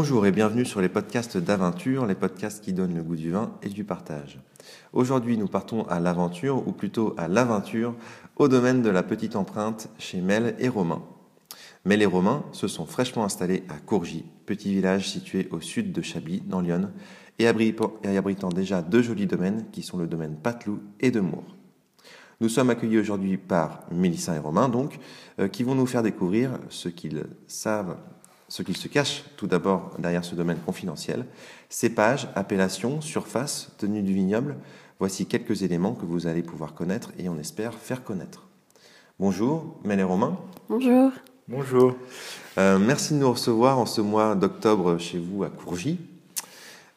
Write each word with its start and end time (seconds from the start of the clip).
Bonjour 0.00 0.26
et 0.26 0.30
bienvenue 0.30 0.64
sur 0.64 0.80
les 0.80 0.88
podcasts 0.88 1.38
d'aventure, 1.38 2.06
les 2.06 2.14
podcasts 2.14 2.62
qui 2.62 2.72
donnent 2.72 2.94
le 2.94 3.02
goût 3.02 3.16
du 3.16 3.32
vin 3.32 3.50
et 3.64 3.68
du 3.68 3.82
partage. 3.82 4.38
Aujourd'hui, 4.92 5.36
nous 5.36 5.48
partons 5.48 5.82
à 5.88 5.98
l'aventure, 5.98 6.68
ou 6.68 6.70
plutôt 6.70 7.14
à 7.16 7.26
l'aventure, 7.26 7.96
au 8.36 8.46
domaine 8.46 8.80
de 8.80 8.90
la 8.90 9.02
petite 9.02 9.34
empreinte 9.34 9.88
chez 9.98 10.20
Mel 10.20 10.54
et 10.60 10.68
Romain. 10.68 11.02
Mel 11.84 12.00
et 12.00 12.06
Romain 12.06 12.44
se 12.52 12.68
sont 12.68 12.86
fraîchement 12.86 13.24
installés 13.24 13.64
à 13.68 13.74
Courgy, 13.74 14.24
petit 14.46 14.72
village 14.72 15.10
situé 15.10 15.48
au 15.50 15.60
sud 15.60 15.90
de 15.90 16.00
Chablis, 16.00 16.42
dans 16.46 16.60
l'Yonne, 16.60 16.92
et 17.40 17.48
abritant 17.48 18.50
déjà 18.50 18.82
deux 18.82 19.02
jolis 19.02 19.26
domaines 19.26 19.64
qui 19.72 19.82
sont 19.82 19.98
le 19.98 20.06
domaine 20.06 20.36
Patelou 20.36 20.78
et 21.00 21.10
de 21.10 21.18
Mour. 21.18 21.56
Nous 22.40 22.48
sommes 22.48 22.70
accueillis 22.70 22.98
aujourd'hui 22.98 23.36
par 23.36 23.80
Mélissa 23.90 24.36
et 24.36 24.38
Romain, 24.38 24.68
donc, 24.68 25.00
euh, 25.40 25.48
qui 25.48 25.64
vont 25.64 25.74
nous 25.74 25.86
faire 25.86 26.04
découvrir 26.04 26.52
ce 26.68 26.88
qu'ils 26.88 27.24
savent, 27.48 27.96
ce 28.48 28.62
qu'ils 28.62 28.76
se 28.76 28.88
cachent 28.88 29.24
tout 29.36 29.46
d'abord 29.46 29.92
derrière 29.98 30.24
ce 30.24 30.34
domaine 30.34 30.58
confidentiel. 30.58 31.24
Cépage, 31.68 32.28
appellation, 32.34 33.00
surface, 33.00 33.70
tenue 33.78 34.02
du 34.02 34.12
vignoble, 34.12 34.56
voici 34.98 35.26
quelques 35.26 35.62
éléments 35.62 35.94
que 35.94 36.06
vous 36.06 36.26
allez 36.26 36.42
pouvoir 36.42 36.74
connaître 36.74 37.12
et 37.18 37.28
on 37.28 37.38
espère 37.38 37.74
faire 37.74 38.04
connaître. 38.04 38.46
Bonjour, 39.18 39.78
Mel 39.84 40.00
et 40.00 40.04
Romain. 40.04 40.38
Bonjour. 40.68 41.12
Bonjour. 41.48 41.94
Euh, 42.58 42.78
merci 42.78 43.14
de 43.14 43.18
nous 43.18 43.30
recevoir 43.30 43.78
en 43.78 43.86
ce 43.86 44.00
mois 44.00 44.34
d'octobre 44.34 44.98
chez 44.98 45.18
vous 45.18 45.44
à 45.44 45.48
Courgy. 45.48 45.98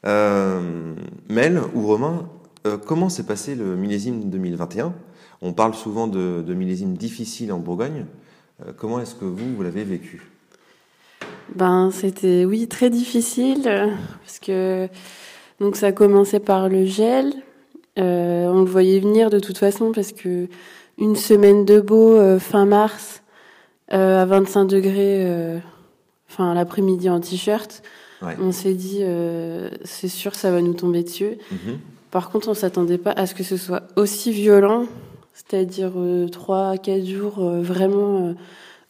Euh, 0.05 0.95
Mel 1.29 1.61
ou 1.73 1.85
Romain, 1.85 2.27
comment 2.85 3.09
s'est 3.09 3.25
passé 3.25 3.55
le 3.55 3.75
millésime 3.75 4.29
2021 4.29 4.93
on 5.41 5.53
parle 5.53 5.73
souvent 5.73 6.07
de, 6.07 6.43
de 6.45 6.53
millésimes 6.53 6.95
difficiles 6.95 7.51
en 7.51 7.57
Bourgogne. 7.57 8.05
Euh, 8.65 8.73
comment 8.77 8.99
est-ce 8.99 9.15
que 9.15 9.25
vous, 9.25 9.55
vous 9.55 9.63
l'avez 9.63 9.83
vécu? 9.83 10.21
Ben, 11.55 11.91
c'était, 11.91 12.45
oui, 12.45 12.67
très 12.67 12.89
difficile, 12.89 13.63
parce 14.21 14.39
que 14.39 14.87
donc 15.59 15.75
ça 15.75 15.87
a 15.87 15.91
commencé 15.91 16.39
par 16.39 16.69
le 16.69 16.85
gel. 16.85 17.33
Euh, 17.99 18.45
on 18.47 18.59
le 18.61 18.69
voyait 18.69 18.99
venir 18.99 19.29
de 19.29 19.39
toute 19.39 19.57
façon, 19.57 19.91
parce 19.91 20.11
que 20.11 20.47
une 20.97 21.15
semaine 21.15 21.65
de 21.65 21.81
beau, 21.81 22.15
euh, 22.15 22.39
fin 22.39 22.65
mars, 22.65 23.21
à 23.89 24.23
25 24.25 24.65
degrés, 24.65 25.59
enfin 26.29 26.53
l'après-midi 26.53 27.09
en 27.09 27.19
t-shirt, 27.19 27.83
on 28.21 28.53
s'est 28.53 28.73
dit, 28.73 29.03
c'est 29.83 30.07
sûr, 30.07 30.33
ça 30.33 30.49
va 30.49 30.61
nous 30.61 30.73
tomber 30.73 31.03
dessus. 31.03 31.37
Mhm. 31.51 31.79
Par 32.09 32.29
contre, 32.29 32.47
on 32.47 32.53
s'attendait 32.53 32.97
pas 32.97 33.11
à 33.11 33.25
ce 33.25 33.35
que 33.35 33.43
ce 33.43 33.57
soit 33.57 33.83
aussi 33.97 34.31
violent 34.31 34.85
c'est-à-dire 35.33 35.91
euh, 35.95 36.27
trois, 36.27 36.77
quatre 36.77 37.05
jours 37.05 37.39
euh, 37.39 37.61
vraiment 37.61 38.27
euh, 38.27 38.33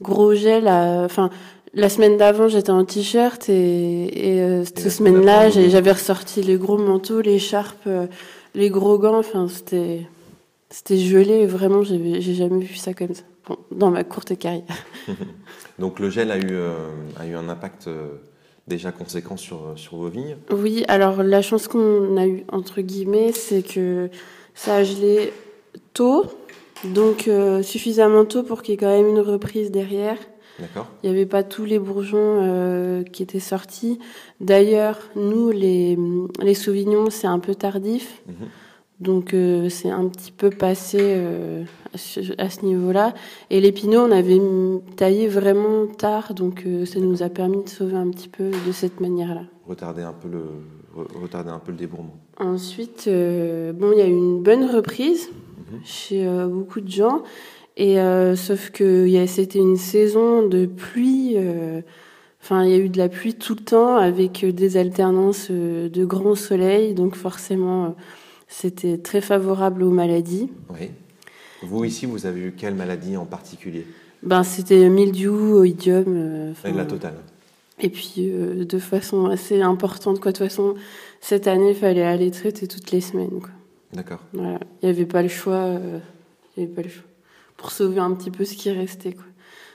gros 0.01 0.33
gel. 0.33 0.67
Enfin, 0.67 1.29
la 1.73 1.89
semaine 1.89 2.17
d'avant, 2.17 2.47
j'étais 2.47 2.71
en 2.71 2.83
t-shirt 2.85 3.47
et, 3.49 4.37
et 4.37 4.65
cette 4.65 4.89
semaine-là, 4.89 5.49
j'avais 5.49 5.91
ressorti 5.91 6.41
les 6.41 6.57
gros 6.57 6.77
manteaux, 6.77 7.21
les 7.21 7.39
charpes, 7.39 7.89
les 8.55 8.69
gros 8.69 8.97
gants. 8.97 9.19
Enfin, 9.19 9.47
c'était 9.47 10.07
c'était 10.69 10.97
gelé. 10.97 11.45
Vraiment, 11.45 11.83
j'ai 11.83 12.21
jamais 12.33 12.63
vu 12.65 12.75
ça 12.75 12.93
comme 12.93 13.13
ça 13.13 13.23
dans 13.71 13.89
ma 13.89 14.03
courte 14.03 14.37
carrière. 14.37 14.63
Donc 15.79 15.99
le 15.99 16.09
gel 16.09 16.31
a 16.31 16.37
eu 16.37 16.57
a 17.19 17.25
eu 17.25 17.35
un 17.35 17.47
impact 17.49 17.89
déjà 18.67 18.91
conséquent 18.91 19.37
sur 19.37 19.73
sur 19.75 19.97
vos 19.97 20.09
vignes? 20.09 20.37
Oui. 20.51 20.83
Alors 20.87 21.23
la 21.23 21.41
chance 21.41 21.67
qu'on 21.67 22.17
a 22.17 22.27
eu 22.27 22.43
entre 22.51 22.81
guillemets, 22.81 23.31
c'est 23.31 23.61
que 23.61 24.09
ça 24.53 24.75
a 24.75 24.83
gelé 24.83 25.31
tôt, 25.93 26.25
donc 26.83 27.27
euh, 27.27 27.63
suffisamment 27.63 28.25
tôt 28.25 28.43
pour 28.43 28.61
qu'il 28.61 28.73
y 28.73 28.75
ait 28.75 28.77
quand 28.77 28.95
même 28.95 29.07
une 29.07 29.19
reprise 29.19 29.71
derrière. 29.71 30.17
Il 31.03 31.09
n'y 31.09 31.15
avait 31.15 31.25
pas 31.25 31.43
tous 31.43 31.65
les 31.65 31.79
bourgeons 31.79 32.39
euh, 32.41 33.03
qui 33.03 33.23
étaient 33.23 33.39
sortis. 33.39 33.99
D'ailleurs, 34.39 34.99
nous, 35.15 35.49
les, 35.49 35.97
les 36.41 36.53
Sauvignons, 36.53 37.09
c'est 37.09 37.27
un 37.27 37.39
peu 37.39 37.55
tardif. 37.55 38.21
Mhm. 38.27 38.47
Donc 38.99 39.33
euh, 39.33 39.67
c'est 39.69 39.89
un 39.89 40.07
petit 40.07 40.31
peu 40.31 40.51
passé 40.51 41.19
à 42.37 42.49
ce 42.49 42.63
niveau-là. 42.63 43.15
Et 43.49 43.59
les 43.59 43.71
pinots, 43.71 44.01
on 44.01 44.11
avait 44.11 44.39
taillé 44.95 45.27
vraiment 45.27 45.87
tard, 45.87 46.35
donc 46.35 46.67
ça 46.85 46.99
nous 46.99 47.23
a 47.23 47.29
permis 47.29 47.63
de 47.63 47.69
sauver 47.69 47.95
un 47.95 48.11
petit 48.11 48.29
peu 48.29 48.51
de 48.67 48.71
cette 48.71 48.99
manière-là. 48.99 49.41
Retarder 49.67 50.03
un 50.03 50.13
peu 50.13 50.29
le, 50.29 50.43
retarder 51.19 51.49
un 51.49 51.57
peu 51.57 51.71
le 51.71 51.79
débourrement. 51.79 52.15
Ensuite, 52.37 53.05
bon, 53.07 53.91
il 53.91 53.97
y 53.97 54.01
a 54.01 54.07
eu 54.07 54.15
une 54.15 54.43
bonne 54.43 54.65
reprise 54.65 55.31
chez 55.83 56.25
euh, 56.25 56.47
beaucoup 56.47 56.81
de 56.81 56.89
gens. 56.89 57.23
Et 57.77 57.99
euh, 57.99 58.35
sauf 58.35 58.69
que 58.69 59.07
c'était 59.27 59.59
une 59.59 59.77
saison 59.77 60.47
de 60.47 60.65
pluie. 60.65 61.33
Euh, 61.35 61.81
enfin, 62.41 62.63
il 62.65 62.71
y 62.71 62.73
a 62.73 62.77
eu 62.77 62.89
de 62.89 62.97
la 62.97 63.09
pluie 63.09 63.33
tout 63.33 63.55
le 63.55 63.63
temps 63.63 63.95
avec 63.95 64.45
des 64.45 64.77
alternances 64.77 65.49
de 65.49 66.05
grand 66.05 66.35
soleil. 66.35 66.93
Donc 66.93 67.15
forcément, 67.15 67.95
c'était 68.47 68.97
très 68.97 69.21
favorable 69.21 69.83
aux 69.83 69.91
maladies. 69.91 70.49
Oui. 70.69 70.89
Vous 71.63 71.85
ici, 71.85 72.05
vous 72.05 72.25
avez 72.25 72.41
eu 72.41 72.53
quelle 72.57 72.75
maladie 72.75 73.17
en 73.17 73.25
particulier? 73.25 73.85
Ben, 74.23 74.43
c'était 74.43 74.89
mildiou, 74.89 75.57
oïdium. 75.57 76.53
et 76.65 76.71
la 76.71 76.85
totale. 76.85 77.15
Et 77.79 77.89
puis 77.89 78.31
de 78.31 78.79
façon 78.79 79.25
assez 79.25 79.61
importante, 79.61 80.19
quoi. 80.19 80.31
De 80.31 80.37
toute 80.37 80.47
façon, 80.47 80.75
cette 81.21 81.47
année, 81.47 81.69
il 81.69 81.75
fallait 81.75 82.03
aller 82.03 82.31
traiter 82.31 82.67
toutes 82.67 82.91
les 82.91 83.01
semaines. 83.01 83.39
Quoi. 83.39 83.49
D'accord. 83.93 84.19
Voilà. 84.33 84.59
Il 84.81 84.85
n'y 84.85 84.89
avait 84.89 85.05
pas 85.05 85.21
le 85.21 85.27
choix. 85.29 85.53
Euh, 85.53 85.99
il 86.57 86.63
avait 86.63 86.71
pas 86.71 86.81
le 86.81 86.89
choix. 86.89 87.03
Pour 87.61 87.69
sauver 87.69 87.99
un 87.99 88.11
petit 88.15 88.31
peu 88.31 88.43
ce 88.43 88.55
qui 88.55 88.71
restait, 88.71 89.13
quoi. 89.13 89.25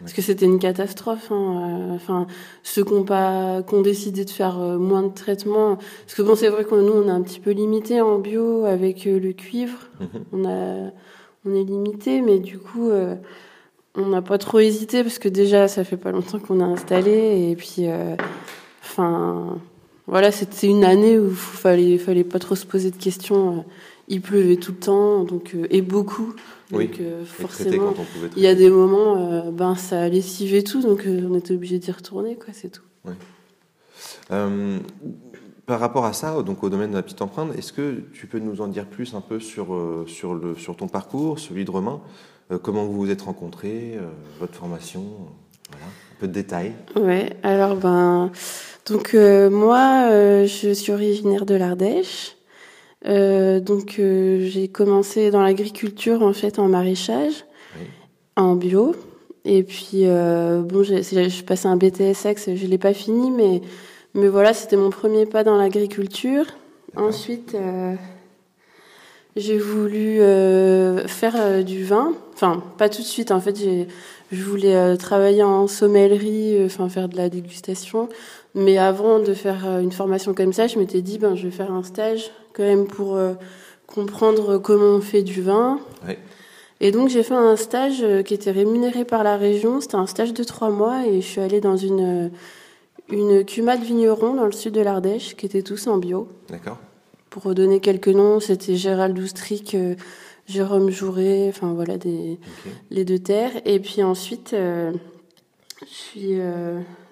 Parce 0.01 0.13
que 0.13 0.23
c'était 0.23 0.45
une 0.45 0.59
catastrophe. 0.59 1.31
Hein. 1.31 1.91
Euh, 1.91 1.95
enfin, 1.95 2.27
ceux 2.65 2.85
qui 2.85 2.93
ont 2.93 3.05
pas, 3.05 3.63
qui 3.63 3.75
ont 3.75 3.81
décidé 3.81 4.25
de 4.25 4.31
faire 4.31 4.59
euh, 4.59 4.77
moins 4.77 5.05
de 5.05 5.15
traitements. 5.15 5.77
Parce 5.77 6.15
que 6.17 6.23
bon, 6.23 6.35
c'est 6.35 6.49
vrai 6.49 6.65
que 6.65 6.75
nous, 6.75 6.93
on 6.93 7.07
est 7.07 7.13
un 7.13 7.23
petit 7.23 7.39
peu 7.39 7.53
limité 7.53 8.01
en 8.01 8.19
bio 8.19 8.65
avec 8.65 9.05
le 9.05 9.33
cuivre. 9.33 9.79
Mhm. 10.01 10.09
On 10.33 10.45
a, 10.45 10.91
on 11.47 11.55
est 11.55 11.63
limité, 11.63 12.23
mais 12.23 12.41
du 12.41 12.59
coup, 12.59 12.91
on 13.95 14.07
n'a 14.07 14.21
pas 14.21 14.37
trop 14.37 14.59
hésité 14.59 15.05
parce 15.05 15.21
que 15.21 15.29
déjà, 15.29 15.69
ça 15.69 15.85
fait 15.85 15.97
pas 15.97 16.11
longtemps 16.11 16.41
qu'on 16.41 16.59
a 16.59 16.65
installé 16.65 17.49
et 17.51 17.55
puis, 17.55 17.87
enfin, 18.83 19.59
voilà, 20.09 20.33
c'était 20.33 20.67
une 20.67 20.85
année 20.85 21.21
où 21.21 21.29
il 21.29 21.37
fallait, 21.37 21.99
fallait 21.99 22.25
pas 22.25 22.41
trop 22.41 22.57
se 22.57 22.67
poser 22.67 22.91
de 22.91 22.97
questions 22.97 23.65
il 24.09 24.21
pleuvait 24.21 24.57
tout 24.57 24.73
le 24.73 24.79
temps, 24.79 25.25
donc 25.25 25.53
euh, 25.55 25.67
et 25.71 25.83
beaucoup. 25.83 26.35
Donc 26.71 27.01
euh, 27.01 27.25
forcément, 27.25 27.95
il 28.37 28.43
y 28.43 28.47
a 28.47 28.55
des 28.55 28.71
moments, 28.71 29.17
euh, 29.17 29.51
ben 29.51 29.77
ça 29.77 30.09
lessivait 30.09 30.63
tout, 30.63 30.83
donc 30.83 31.05
on 31.07 31.35
était 31.37 31.55
obligé 31.55 31.79
d'y 31.79 31.93
retourner, 31.93 32.37
quoi, 32.37 32.53
c'est 32.53 32.71
tout. 32.71 32.83
par 35.67 35.81
rapport 35.81 36.05
à 36.05 36.13
ça, 36.13 36.43
donc 36.43 36.63
au 36.63 36.71
domaine 36.71 36.91
de 36.91 36.97
la 36.97 37.03
petite 37.03 37.23
empreinte, 37.23 37.57
est-ce 37.57 37.73
que 37.73 38.03
tu 38.13 38.27
peux 38.27 38.39
nous 38.39 38.61
en 38.61 38.69
dire 38.69 38.87
plus 38.87 39.15
un 39.15 39.21
peu 39.21 39.41
sur 39.41 39.67
sur 40.07 40.35
le 40.35 40.55
sur 40.57 40.77
ton 40.77 40.89
parcours, 40.89 41.39
celui 41.39 41.65
de 41.65 41.71
Romain, 41.71 42.01
comment 42.63 42.85
vous 42.85 42.95
vous 42.95 43.11
êtes 43.11 43.23
rencontrés, 43.23 43.99
votre 44.41 44.55
formation, 44.55 45.05
voilà, 45.71 45.87
un 45.87 46.21
peu 46.21 46.29
de 46.29 46.33
détails. 46.33 46.75
Ouais, 46.97 47.37
alors 47.45 47.77
ben 47.77 48.33
donc 48.87 49.15
moi 49.15 50.09
je 50.47 50.73
suis 50.73 50.93
originaire 50.93 51.47
de 51.47 51.55
l'Ardèche. 51.55 52.36
Euh, 53.09 53.61
donc 53.61 53.97
euh, 53.99 54.47
j'ai 54.49 54.69
commencé 54.69 55.31
dans 55.31 55.43
l'agriculture 55.43 56.23
en 56.23 56.33
fait 56.33 56.59
en 56.59 56.69
maraîchage, 56.69 57.45
en 58.37 58.57
bio. 58.57 58.95
Et 59.45 59.63
puis 59.63 60.03
euh, 60.05 60.63
bon, 60.63 60.83
j'ai, 60.83 61.03
passé 61.47 61.69
un 61.69 61.77
BTSX, 61.77 62.55
je 62.55 62.67
l'ai 62.67 62.79
pas 62.79 62.95
fini, 62.95 63.31
mais 63.31 63.63
mais 64.15 64.29
voilà, 64.29 64.55
c'était 64.55 64.77
mon 64.77 64.91
premier 64.91 65.27
pas 65.27 65.45
dans 65.45 65.57
l'agriculture. 65.57 66.47
Ensuite, 66.97 67.55
euh, 67.55 67.95
j'ai 69.37 69.59
voulu 69.59 70.19
faire 71.07 71.63
du 71.63 71.85
vin. 71.85 72.15
Enfin, 72.33 72.63
pas 72.79 72.89
tout 72.89 73.03
de 73.03 73.07
suite. 73.07 73.31
En 73.31 73.41
fait, 73.41 73.57
je 74.33 74.43
voulais 74.43 74.97
travailler 74.97 75.43
en 75.43 75.67
sommellerie, 75.67 76.65
enfin 76.65 76.89
faire 76.89 77.11
de 77.11 77.17
la 77.19 77.29
dégustation. 77.29 78.09
Mais 78.55 78.79
avant 78.79 79.19
de 79.19 79.35
faire 79.35 79.67
une 79.81 79.93
formation 79.93 80.33
comme 80.33 80.55
ça, 80.55 80.67
je 80.67 80.79
m'étais 80.79 81.03
dit 81.03 81.19
ben 81.19 81.35
je 81.35 81.45
vais 81.45 81.51
faire 81.51 81.71
un 81.71 81.83
stage 81.83 82.31
quand 82.57 82.63
même 82.63 82.87
pour 82.87 83.17
euh, 83.17 83.35
comprendre 83.87 84.59
comment 84.59 84.97
on 84.97 85.01
fait 85.01 85.23
du 85.23 85.43
vin. 85.43 85.79
Et 86.81 86.91
donc 86.91 87.09
j'ai 87.09 87.23
fait 87.23 87.35
un 87.35 87.57
stage 87.57 88.03
euh, 88.03 88.23
qui 88.23 88.35
était 88.35 88.51
rémunéré 88.51 89.05
par 89.05 89.23
la 89.23 89.37
région. 89.37 89.81
C'était 89.81 89.97
un 89.97 90.07
stage 90.07 90.33
de 90.33 90.43
trois 90.43 90.71
mois 90.71 91.07
et 91.07 91.21
je 91.21 91.27
suis 91.27 91.41
allée 91.41 91.61
dans 91.61 91.77
une 91.77 92.31
une 93.09 93.45
cuma 93.45 93.77
de 93.77 93.85
vignerons 93.85 94.35
dans 94.35 94.47
le 94.47 94.53
sud 94.53 94.73
de 94.73 94.81
l'Ardèche 94.81 95.37
qui 95.37 95.47
étaient 95.47 95.63
tous 95.63 95.87
en 95.87 95.97
bio. 95.99 96.29
D'accord. 96.49 96.79
Pour 97.31 97.45
redonner 97.45 97.79
quelques 97.79 98.09
noms, 98.09 98.41
c'était 98.41 98.75
Gérald 98.75 99.17
Oustric, 99.17 99.75
euh, 99.75 99.95
Jérôme 100.49 100.91
Jouret, 100.91 101.47
enfin 101.49 101.73
voilà 101.73 101.99
des 101.99 102.39
les 102.91 103.05
deux 103.05 103.19
terres. 103.19 103.53
Et 103.65 103.79
puis 103.81 104.03
ensuite, 104.03 104.55
je 104.55 104.97
suis 105.87 106.39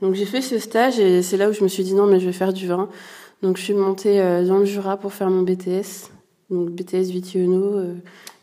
donc 0.01 0.15
j'ai 0.15 0.27
fait 0.27 0.41
ce 0.41 0.59
stage 0.59 0.99
et 0.99 1.23
c'est 1.23 1.37
là 1.37 1.49
où 1.49 1.53
je 1.53 1.63
me 1.63 1.69
suis 1.69 1.85
dit 1.85 1.95
non 1.95 2.07
mais 2.07 2.21
je 2.21 2.27
vais 2.27 2.33
faire 2.33 2.53
du 2.53 2.67
vin. 2.67 2.89
Donc 3.45 3.59
je 3.59 3.63
suis 3.63 3.75
montée 3.75 4.23
euh, 4.23 4.43
dans 4.47 4.57
le 4.57 4.65
Jura 4.65 4.97
pour 4.97 5.13
faire 5.13 5.29
mon 5.29 5.43
BTS, 5.43 6.09
donc 6.49 6.71
BTS 6.71 7.11
Vitiono, 7.11 7.77
euh, 7.77 7.95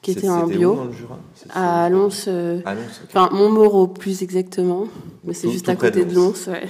qui 0.04 0.12
était 0.12 0.30
en 0.30 0.46
bio. 0.46 0.74
Où 0.74 0.76
dans 0.76 0.86
le 0.86 0.92
Jura? 0.92 1.20
À 1.50 1.90
Lons. 1.90 2.10
Euh, 2.28 2.60
enfin 3.08 3.30
Montmoreau 3.32 3.88
plus 3.88 4.22
exactement, 4.22 4.86
mais 5.24 5.34
c'est 5.34 5.50
juste 5.50 5.70
à 5.70 5.76
côté 5.76 6.06
de 6.06 6.14
Lons. 6.14 6.36
Ouais. 6.48 6.68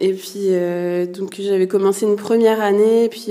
Et 0.00 0.14
puis 0.14 0.48
donc 1.16 1.40
j'avais 1.40 1.68
commencé 1.68 2.06
une 2.06 2.16
première 2.16 2.60
année, 2.60 3.04
et 3.04 3.08
puis 3.08 3.28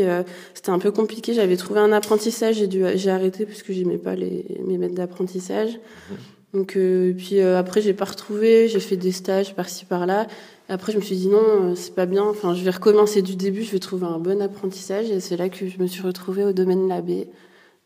c'était 0.53 0.69
un 0.69 0.79
peu 0.79 0.91
compliqué. 0.91 1.33
J'avais 1.33 1.57
trouvé 1.57 1.81
un 1.81 1.91
apprentissage, 1.91 2.55
j'ai 2.55 2.67
dû 2.67 2.85
j'ai 2.95 3.11
arrêté 3.11 3.45
parce 3.45 3.61
que 3.61 3.73
j'aimais 3.73 3.97
pas 3.97 4.15
les 4.15 4.45
mes 4.65 4.77
maîtres 4.77 4.95
d'apprentissage. 4.95 5.71
Mhm. 6.09 6.17
Donc 6.57 6.77
puis 7.17 7.39
après 7.39 7.81
j'ai 7.81 7.93
pas 7.93 8.05
retrouvé, 8.05 8.67
j'ai 8.67 8.79
fait 8.79 8.97
des 8.97 9.11
stages 9.11 9.53
par-ci 9.53 9.85
par-là. 9.85 10.27
Après, 10.69 10.91
je 10.91 10.97
me 10.97 11.01
suis 11.01 11.15
dit 11.15 11.27
non, 11.27 11.41
euh, 11.41 11.75
c'est 11.75 11.95
pas 11.95 12.05
bien. 12.05 12.23
Enfin, 12.23 12.53
je 12.53 12.63
vais 12.63 12.71
recommencer 12.71 13.21
du 13.21 13.35
début. 13.35 13.63
Je 13.63 13.71
vais 13.71 13.79
trouver 13.79 14.05
un 14.05 14.19
bon 14.19 14.41
apprentissage. 14.41 15.09
Et 15.09 15.19
c'est 15.19 15.37
là 15.37 15.49
que 15.49 15.67
je 15.67 15.79
me 15.79 15.87
suis 15.87 16.01
retrouvée 16.01 16.43
au 16.43 16.51
domaine 16.51 16.87
Labbé, 16.87 17.29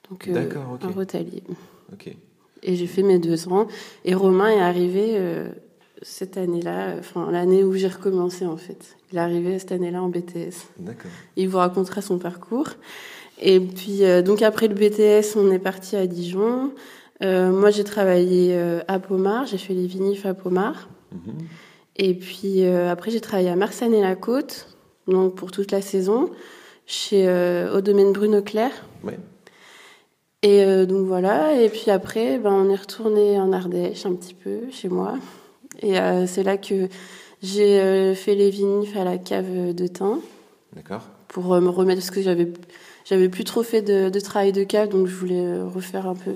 donc 0.09 0.27
euh, 0.27 0.45
okay. 0.45 0.87
Rotalier. 0.87 1.43
Et 2.63 2.75
j'ai 2.75 2.87
fait 2.87 3.03
mes 3.03 3.19
deux 3.19 3.47
ans. 3.47 3.67
Et 4.05 4.15
Romain 4.15 4.49
est 4.49 4.61
arrivé 4.61 5.11
euh, 5.13 5.49
cette 6.01 6.37
année-là, 6.37 6.95
enfin 6.99 7.31
l'année 7.31 7.63
où 7.63 7.73
j'ai 7.73 7.87
recommencé 7.87 8.45
en 8.45 8.57
fait. 8.57 8.97
Il 9.11 9.17
est 9.17 9.21
arrivé 9.21 9.59
cette 9.59 9.71
année-là 9.71 10.01
en 10.01 10.09
BTS. 10.09 10.69
D'accord. 10.77 11.11
Il 11.35 11.49
vous 11.49 11.57
racontera 11.57 12.01
son 12.01 12.17
parcours. 12.17 12.69
Et 13.39 13.59
puis 13.59 14.01
donc 14.23 14.43
après 14.43 14.67
le 14.67 14.75
BTS, 14.75 15.35
on 15.35 15.51
est 15.51 15.59
parti 15.59 15.95
à 15.95 16.05
Dijon. 16.05 16.71
Moi, 17.21 17.69
j'ai 17.69 17.83
travaillé 17.83 18.59
à 18.87 18.99
Pomard. 18.99 19.45
J'ai 19.45 19.57
fait 19.57 19.73
les 19.73 19.87
vinifs 19.87 20.25
à 20.25 20.33
Pomard. 20.33 20.89
Mhm. 21.11 21.47
Et 21.97 22.13
puis 22.13 22.63
euh, 22.65 22.89
après, 22.89 23.11
j'ai 23.11 23.21
travaillé 23.21 23.49
à 23.49 23.55
Marsanne 23.55 23.93
et 23.93 24.01
la 24.01 24.15
Côte, 24.15 24.75
donc 25.07 25.35
pour 25.35 25.51
toute 25.51 25.71
la 25.71 25.81
saison, 25.81 26.31
chez 26.85 27.27
euh, 27.27 27.77
au 27.77 27.81
domaine 27.81 28.11
Bruno 28.13 28.41
Claire. 28.41 28.71
Ouais. 29.03 29.19
Et 30.41 30.63
euh, 30.63 30.85
donc 30.85 31.05
voilà. 31.05 31.61
Et 31.61 31.69
puis 31.69 31.91
après, 31.91 32.39
ben, 32.39 32.51
on 32.51 32.69
est 32.69 32.75
retourné 32.75 33.39
en 33.39 33.51
Ardèche 33.51 34.05
un 34.05 34.15
petit 34.15 34.33
peu 34.33 34.61
chez 34.71 34.89
moi. 34.89 35.15
Et 35.83 35.95
c'est 36.27 36.43
là 36.43 36.57
que 36.57 36.89
j'ai 37.41 38.13
fait 38.13 38.35
les 38.35 38.51
vinifs 38.51 38.95
à 38.95 39.03
la 39.03 39.17
cave 39.17 39.73
de 39.73 39.87
thym. 39.87 40.19
D'accord. 40.75 41.01
Pour 41.27 41.59
me 41.59 41.69
remettre, 41.69 42.01
parce 42.01 42.11
que 42.11 42.21
j'avais 42.21 42.51
j'avais 43.03 43.29
plus 43.29 43.45
trop 43.45 43.63
fait 43.63 43.81
de, 43.81 44.09
de, 44.09 44.19
travail 44.19 44.51
de 44.51 44.63
cave, 44.63 44.89
donc 44.89 45.07
je 45.07 45.15
voulais 45.15 45.59
refaire 45.61 46.07
un 46.07 46.13
peu 46.13 46.31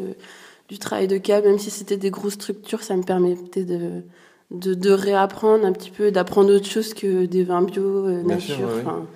du 0.70 0.80
travail 0.80 1.08
de 1.08 1.18
cave, 1.18 1.46
même 1.46 1.60
si 1.60 1.70
c'était 1.70 1.98
des 1.98 2.12
grosses 2.12 2.34
structures, 2.34 2.84
ça 2.84 2.96
me 2.96 3.04
permettait 3.04 3.66
de 3.66 4.04
de, 4.52 4.76
de, 4.76 4.92
réapprendre 4.92 5.66
un 5.66 5.72
petit 5.72 5.90
peu, 5.90 6.12
d'apprendre 6.12 6.54
autre 6.54 6.68
chose 6.68 6.94
que 6.94 7.26
des 7.26 7.44
vins 7.44 7.64
bio, 7.64 7.84
euh, 7.84 8.22
nature. 8.22 8.70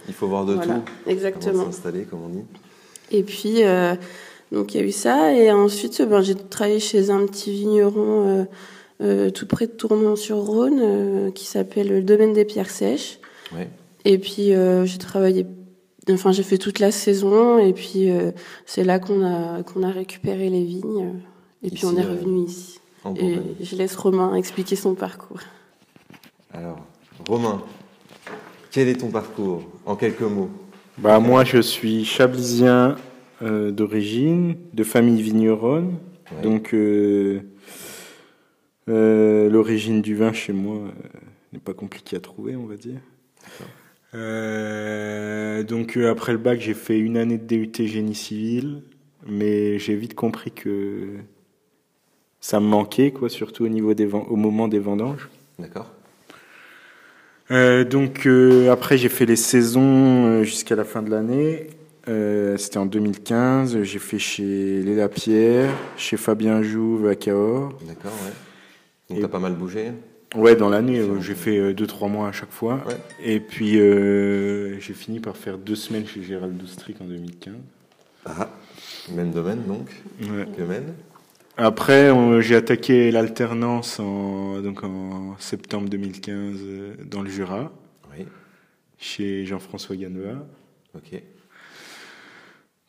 Il 0.08 0.14
faut 0.14 0.28
voir 0.28 0.44
de 0.44 0.56
tout. 0.56 0.70
Exactement. 1.06 1.66
S'installer, 1.66 2.04
comme 2.04 2.24
on 2.24 2.30
dit. 2.30 2.44
Et 3.12 3.24
puis, 3.24 3.64
euh, 3.64 3.96
donc 4.52 4.74
il 4.74 4.82
y 4.82 4.84
a 4.84 4.86
eu 4.86 4.92
ça. 4.92 5.34
Et 5.34 5.52
ensuite, 5.52 6.02
ben, 6.02 6.22
j'ai 6.22 6.36
travaillé 6.36 6.80
chez 6.80 7.10
un 7.10 7.26
petit 7.26 7.52
vigneron 7.52 8.28
euh, 8.28 8.44
euh 9.02 9.30
tout 9.30 9.48
près 9.48 9.68
de 9.68 9.72
Tournon-sur-Rhône 9.72 10.80
euh, 10.82 11.32
qui 11.32 11.46
s'appelle 11.46 11.90
le 11.90 12.02
Domaine 12.02 12.34
des 12.34 12.46
Pierres 12.46 12.70
Sèches. 12.70 13.20
Et 14.06 14.18
puis, 14.18 14.52
j'ai 14.86 14.98
travaillé. 14.98 15.46
Enfin, 16.10 16.32
j'ai 16.32 16.44
fait 16.44 16.58
toute 16.58 16.80
la 16.80 16.92
saison. 16.92 17.60
Et 17.60 17.74
puis, 17.74 18.10
c'est 18.66 18.84
là 18.84 19.00
qu'on 19.00 19.26
a, 19.26 19.64
qu'on 19.64 19.84
a 19.84 19.92
récupéré 19.92 20.50
les 20.50 20.64
vignes. 20.64 21.20
Et 21.64 21.70
puis, 21.70 21.86
on 21.86 21.96
est 21.96 22.04
revenu 22.04 22.46
ici. 22.46 22.80
Et 23.16 23.40
je 23.62 23.76
laisse 23.76 23.96
Romain 23.96 24.36
expliquer 24.36 24.76
son 24.76 24.94
parcours. 24.94 25.40
Alors, 26.54 26.86
Romain, 27.28 27.62
quel 28.72 28.88
est 28.88 28.98
ton 28.98 29.10
parcours 29.10 29.64
en 29.86 29.96
quelques 29.96 30.22
mots? 30.22 30.50
Bah, 30.98 31.20
Moi, 31.20 31.44
je 31.44 31.60
suis 31.60 32.06
chablisien 32.06 32.98
euh, 33.42 33.72
d'origine, 33.72 34.58
de 34.74 34.84
famille 34.84 35.22
vigneronne. 35.22 35.98
Donc, 36.44 36.74
euh, 36.74 37.42
euh, 38.90 39.50
l'origine 39.50 40.02
du 40.02 40.16
vin 40.16 40.34
chez 40.34 40.54
moi 40.54 40.92
n'est 41.54 41.60
pas 41.60 41.74
compliquée 41.74 42.18
à 42.18 42.20
trouver, 42.20 42.56
on 42.56 42.66
va 42.66 42.76
dire. 42.76 43.00
donc, 45.68 45.98
après 45.98 46.34
le 46.34 46.38
bac, 46.38 46.60
j'ai 46.60 46.74
fait 46.74 47.00
une 47.00 47.18
année 47.18 47.38
de 47.38 47.46
DUT 47.46 47.88
génie 47.88 48.16
civil, 48.16 48.84
mais 49.26 49.80
j'ai 49.80 49.96
vite 49.96 50.16
compris 50.16 50.52
que 50.52 51.18
ça 52.42 52.60
me 52.60 52.66
manquait, 52.66 53.12
quoi, 53.12 53.30
surtout 53.30 53.66
au 53.66 53.70
niveau 53.70 53.94
des 53.94 54.06
au 54.06 54.36
moment 54.36 54.68
des 54.68 54.80
vendanges. 54.80 55.30
D'accord. 55.58 55.92
Euh, 57.52 57.84
donc 57.84 58.28
euh, 58.28 58.72
après 58.72 58.98
j'ai 59.00 59.10
fait 59.10 59.26
les 59.26 59.36
saisons 59.36 60.28
euh, 60.28 60.44
jusqu'à 60.44 60.76
la 60.76 60.84
fin 60.84 61.02
de 61.02 61.10
l'année. 61.10 61.68
Euh, 62.08 62.58
C'était 62.58 62.78
en 62.78 62.86
2015. 62.86 63.84
J'ai 63.84 64.00
fait 64.00 64.20
chez 64.20 64.82
Léla 64.82 65.10
Pierre, 65.10 65.72
chez 65.98 66.18
Fabien 66.18 66.62
Jouve 66.62 67.08
à 67.08 67.16
Cahors. 67.16 67.74
D'accord, 67.88 68.14
ouais. 68.24 69.16
Donc 69.16 69.22
t'as 69.22 69.28
pas 69.28 69.40
mal 69.40 69.54
bougé. 69.54 69.92
Ouais, 70.36 70.56
dans 70.56 70.70
l'année, 70.70 71.02
j'ai 71.22 71.34
fait 71.34 71.74
2-3 71.74 72.12
mois 72.12 72.28
à 72.28 72.32
chaque 72.32 72.52
fois. 72.52 72.82
Ouais. 72.88 72.98
Et 73.24 73.40
puis 73.40 73.74
j'ai 73.74 74.94
fini 74.94 75.20
par 75.20 75.36
faire 75.36 75.58
deux 75.58 75.76
semaines 75.76 76.06
chez 76.08 76.22
Gérald 76.22 76.56
Doustric 76.56 77.02
en 77.02 77.06
2015. 77.06 77.56
Ah, 78.26 78.50
même 79.12 79.32
domaine 79.32 79.64
donc. 79.68 79.90
Ouais. 80.22 80.46
Après, 81.62 82.10
j'ai 82.42 82.56
attaqué 82.56 83.12
l'alternance 83.12 84.00
en, 84.00 84.62
donc 84.62 84.82
en 84.86 85.36
septembre 85.40 85.90
2015 85.90 86.58
euh, 86.62 86.96
dans 87.04 87.22
le 87.22 87.30
Jura, 87.30 87.74
oui. 88.14 88.26
chez 88.98 89.46
Jean-François 89.46 89.98
Ganeva. 89.98 90.46
Ok. 90.96 91.22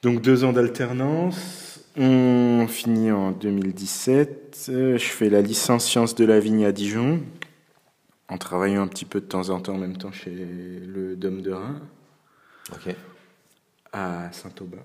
Donc 0.02 0.22
deux 0.22 0.44
ans 0.44 0.52
d'alternance. 0.52 1.80
On 1.96 2.68
finit 2.68 3.10
en 3.10 3.32
2017. 3.32 4.66
Euh, 4.68 4.96
je 4.96 5.04
fais 5.04 5.30
la 5.30 5.42
licence 5.42 5.84
sciences 5.84 6.14
de 6.14 6.24
la 6.24 6.38
vigne 6.38 6.64
à 6.64 6.70
Dijon, 6.70 7.22
en 8.28 8.38
travaillant 8.38 8.82
un 8.82 8.86
petit 8.86 9.04
peu 9.04 9.20
de 9.20 9.26
temps 9.26 9.50
en 9.50 9.60
temps 9.60 9.74
en 9.74 9.78
même 9.78 9.96
temps 9.96 10.12
chez 10.12 10.30
le 10.30 11.16
Dôme 11.16 11.42
de 11.42 11.50
Rhin. 11.50 11.80
Ok. 12.72 12.94
À 13.92 14.30
Saint-Aubin. 14.30 14.78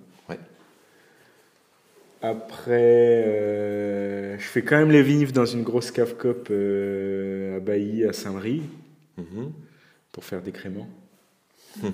Après, 2.26 3.24
euh, 3.28 4.36
je 4.40 4.44
fais 4.44 4.64
quand 4.64 4.78
même 4.78 4.90
les 4.90 5.04
vinifs 5.04 5.32
dans 5.32 5.46
une 5.46 5.62
grosse 5.62 5.92
cave 5.92 6.16
cop 6.16 6.48
euh, 6.50 7.58
à 7.58 7.60
Bailly, 7.60 8.04
à 8.04 8.14
Saint-Brie, 8.14 8.64
mhm. 9.18 9.52
pour 10.12 10.26
faire 10.26 10.42
des 10.42 10.52
créments. 10.52 10.90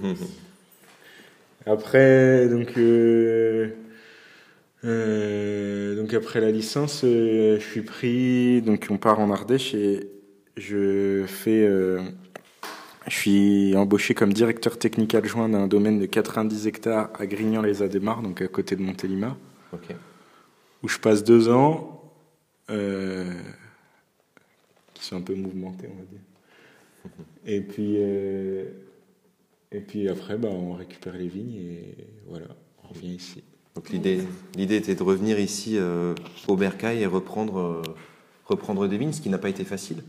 après, 1.66 2.48
donc, 2.48 2.78
euh, 2.78 3.72
donc 5.98 6.14
après 6.14 6.40
la 6.40 6.52
licence, 6.52 7.02
je 7.04 7.60
suis 7.60 7.82
pris, 7.82 8.62
donc 8.62 8.88
on 8.90 8.98
part 8.98 9.20
en 9.20 9.32
Ardèche 9.32 9.74
et 9.74 10.12
je 10.56 11.26
fais, 11.28 11.68
je 13.06 13.14
suis 13.14 13.76
embauché 13.76 14.14
comme 14.14 14.32
directeur 14.32 14.80
technique 14.80 15.14
adjoint 15.14 15.50
d'un 15.50 15.68
domaine 15.68 16.00
de 16.00 16.06
90 16.06 16.68
hectares 16.68 17.10
à 17.20 17.26
Grignan-les-Adémars, 17.26 18.22
donc 18.22 18.42
à 18.42 18.48
côté 18.48 18.78
de 18.78 18.82
Montélimar. 18.82 19.36
Où 20.84 20.88
je 20.88 21.00
passe 21.00 21.24
deux 21.24 21.50
ans, 21.50 22.12
euh, 22.70 23.32
qui 24.94 25.04
sont 25.06 25.18
un 25.18 25.22
peu 25.22 25.36
mouvementés, 25.36 25.88
on 25.92 25.98
va 25.98 26.06
dire. 26.06 26.22
Et 27.46 27.62
puis, 27.62 27.96
euh, 27.98 28.66
et 29.72 29.80
puis 29.80 30.10
après, 30.10 30.38
bah, 30.38 30.50
on 30.52 30.74
récupère 30.74 31.16
les 31.16 31.28
vignes 31.28 31.56
et 31.56 31.96
voilà, 32.28 32.48
on 32.84 32.94
revient 32.94 33.16
ici. 33.16 33.44
Donc 33.76 33.90
l'idée, 33.90 34.20
l'idée 34.56 34.76
était 34.76 34.96
de 34.96 35.04
revenir 35.04 35.40
ici 35.40 35.78
euh, 35.78 36.14
au 36.48 36.56
Bercail 36.56 37.02
et 37.02 37.06
reprendre, 37.06 37.58
euh, 37.58 37.82
reprendre 38.46 38.88
des 38.88 38.98
vignes, 38.98 39.14
ce 39.14 39.22
qui 39.22 39.30
n'a 39.30 39.38
pas 39.38 39.50
été 39.50 39.64
facile 39.64 40.04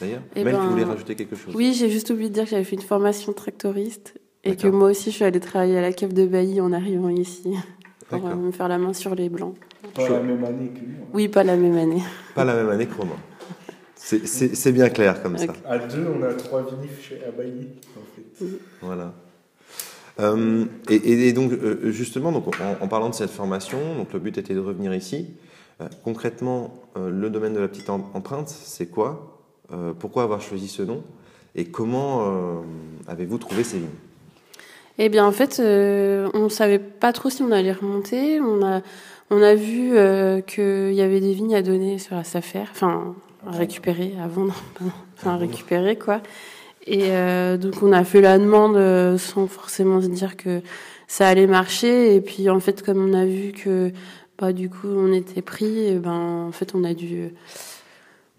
d'ailleurs. 0.00 0.22
Eh 0.36 0.44
Même 0.44 0.54
ben, 0.54 0.62
tu 0.62 0.70
voulais 0.70 0.84
rajouter 0.84 1.16
quelque 1.16 1.34
chose? 1.34 1.54
Oui, 1.56 1.74
j'ai 1.74 1.90
juste 1.90 2.10
oublié 2.10 2.28
de 2.28 2.34
dire 2.34 2.44
que 2.44 2.50
j'avais 2.50 2.64
fait 2.64 2.76
une 2.76 2.82
formation 2.82 3.32
tractoriste 3.32 4.14
et 4.44 4.54
que 4.54 4.68
moi 4.68 4.90
aussi 4.90 5.10
je 5.10 5.16
suis 5.16 5.24
allée 5.24 5.40
travailler 5.40 5.78
à 5.78 5.82
la 5.82 5.92
cave 5.92 6.12
de 6.12 6.24
Bailly 6.26 6.60
en 6.60 6.72
arrivant 6.72 7.08
ici 7.08 7.52
pour 8.08 8.24
me 8.24 8.52
faire 8.52 8.68
la 8.68 8.78
main 8.78 8.92
sur 8.92 9.16
les 9.16 9.28
blancs. 9.28 9.56
Pas 9.94 10.08
la 10.08 10.20
même 10.20 10.44
année 10.44 10.68
que 10.68 10.80
nous. 10.80 11.06
Oui, 11.12 11.28
pas 11.28 11.44
la 11.44 11.56
même 11.56 11.76
année. 11.76 12.02
Pas 12.34 12.44
la 12.44 12.54
même 12.54 12.68
année 12.68 12.86
que 12.86 12.94
Romain. 12.94 13.16
C'est 13.96 14.72
bien 14.72 14.88
clair 14.88 15.22
comme 15.22 15.36
ça. 15.36 15.52
À 15.66 15.78
deux, 15.78 16.06
on 16.08 16.22
a 16.22 16.32
trois 16.34 16.62
vinifs 16.62 17.06
chez 17.06 17.20
Abailly, 17.26 17.68
en 17.96 18.04
fait. 18.14 18.46
Voilà. 18.80 19.12
Euh, 20.20 20.64
et, 20.88 21.28
et, 21.28 21.32
donc, 21.32 21.52
euh, 21.52 21.90
justement, 21.90 22.32
donc, 22.32 22.46
en, 22.80 22.88
parlant 22.88 23.08
de 23.08 23.14
cette 23.14 23.30
formation, 23.30 23.78
donc 23.96 24.12
le 24.12 24.18
but 24.18 24.36
était 24.38 24.54
de 24.54 24.60
revenir 24.60 24.94
ici. 24.94 25.28
Euh, 25.80 25.86
concrètement, 26.04 26.74
le 26.96 27.30
domaine 27.30 27.54
de 27.54 27.60
la 27.60 27.68
petite 27.68 27.90
empreinte, 27.90 28.48
c'est 28.48 28.86
quoi? 28.86 29.44
Pourquoi 29.98 30.22
avoir 30.22 30.40
choisi 30.40 30.66
ce 30.66 30.82
nom? 30.82 31.04
Et 31.54 31.66
comment 31.66 32.64
avez-vous 33.06 33.38
trouvé 33.38 33.62
ces 33.62 33.78
vignes 33.78 33.88
Eh 34.98 35.08
bien, 35.08 35.24
en 35.24 35.32
fait, 35.32 35.60
on 35.60 36.44
ne 36.44 36.48
savait 36.48 36.80
pas 36.80 37.12
trop 37.12 37.30
si 37.30 37.42
on 37.42 37.52
allait 37.52 37.72
remonter. 37.72 38.40
On 38.40 38.64
a, 38.66 38.82
on 39.30 39.42
a 39.42 39.54
vu 39.54 39.96
euh, 39.96 40.40
qu'il 40.40 40.92
y 40.92 41.02
avait 41.02 41.20
des 41.20 41.32
vignes 41.32 41.54
à 41.54 41.62
donner 41.62 41.98
sur 41.98 42.16
la 42.16 42.24
SAFER, 42.24 42.64
enfin 42.70 43.14
à 43.46 43.52
récupérer, 43.52 44.14
à 44.22 44.26
vendre, 44.26 44.54
enfin 45.16 45.34
à 45.34 45.36
récupérer 45.36 45.96
quoi. 45.96 46.22
Et 46.86 47.10
euh, 47.10 47.56
donc 47.58 47.82
on 47.82 47.92
a 47.92 48.04
fait 48.04 48.20
la 48.20 48.38
demande 48.38 48.76
euh, 48.76 49.18
sans 49.18 49.46
forcément 49.46 50.00
se 50.00 50.06
dire 50.06 50.36
que 50.36 50.62
ça 51.06 51.28
allait 51.28 51.46
marcher. 51.46 52.14
Et 52.14 52.20
puis 52.20 52.48
en 52.48 52.60
fait 52.60 52.82
comme 52.82 53.04
on 53.04 53.14
a 53.14 53.26
vu 53.26 53.52
que 53.52 53.92
bah 54.38 54.52
du 54.52 54.70
coup 54.70 54.88
on 54.88 55.12
était 55.12 55.42
pris, 55.42 55.86
et 55.86 55.98
ben 55.98 56.46
en 56.48 56.52
fait 56.52 56.74
on 56.74 56.84
a 56.84 56.94
dû 56.94 57.30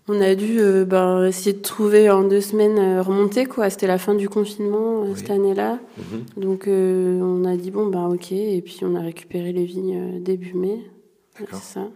on 0.09 0.19
a 0.21 0.35
dû 0.35 0.59
euh, 0.59 0.85
ben, 0.85 1.25
essayer 1.25 1.53
de 1.53 1.61
trouver 1.61 2.09
en 2.09 2.23
deux 2.23 2.41
semaines 2.41 2.77
euh, 2.79 3.01
remonter 3.01 3.45
quoi. 3.45 3.69
C'était 3.69 3.87
la 3.87 3.97
fin 3.97 4.15
du 4.15 4.27
confinement 4.27 5.03
euh, 5.03 5.09
Oui. 5.09 5.13
cette 5.15 5.29
année-là, 5.29 5.79
Mhm. 5.97 6.25
donc 6.43 6.65
on 6.67 7.45
a 7.45 7.55
dit 7.55 7.71
bon 7.71 7.87
ben 7.87 8.07
ok 8.07 8.31
et 8.31 8.61
puis 8.61 8.79
on 8.83 8.95
a 8.95 9.01
récupéré 9.01 9.53
les 9.53 9.65
vignes 9.65 10.21
début 10.21 10.53
mai. 10.55 10.79
D'accord. 11.39 11.59
ça. 11.59 11.87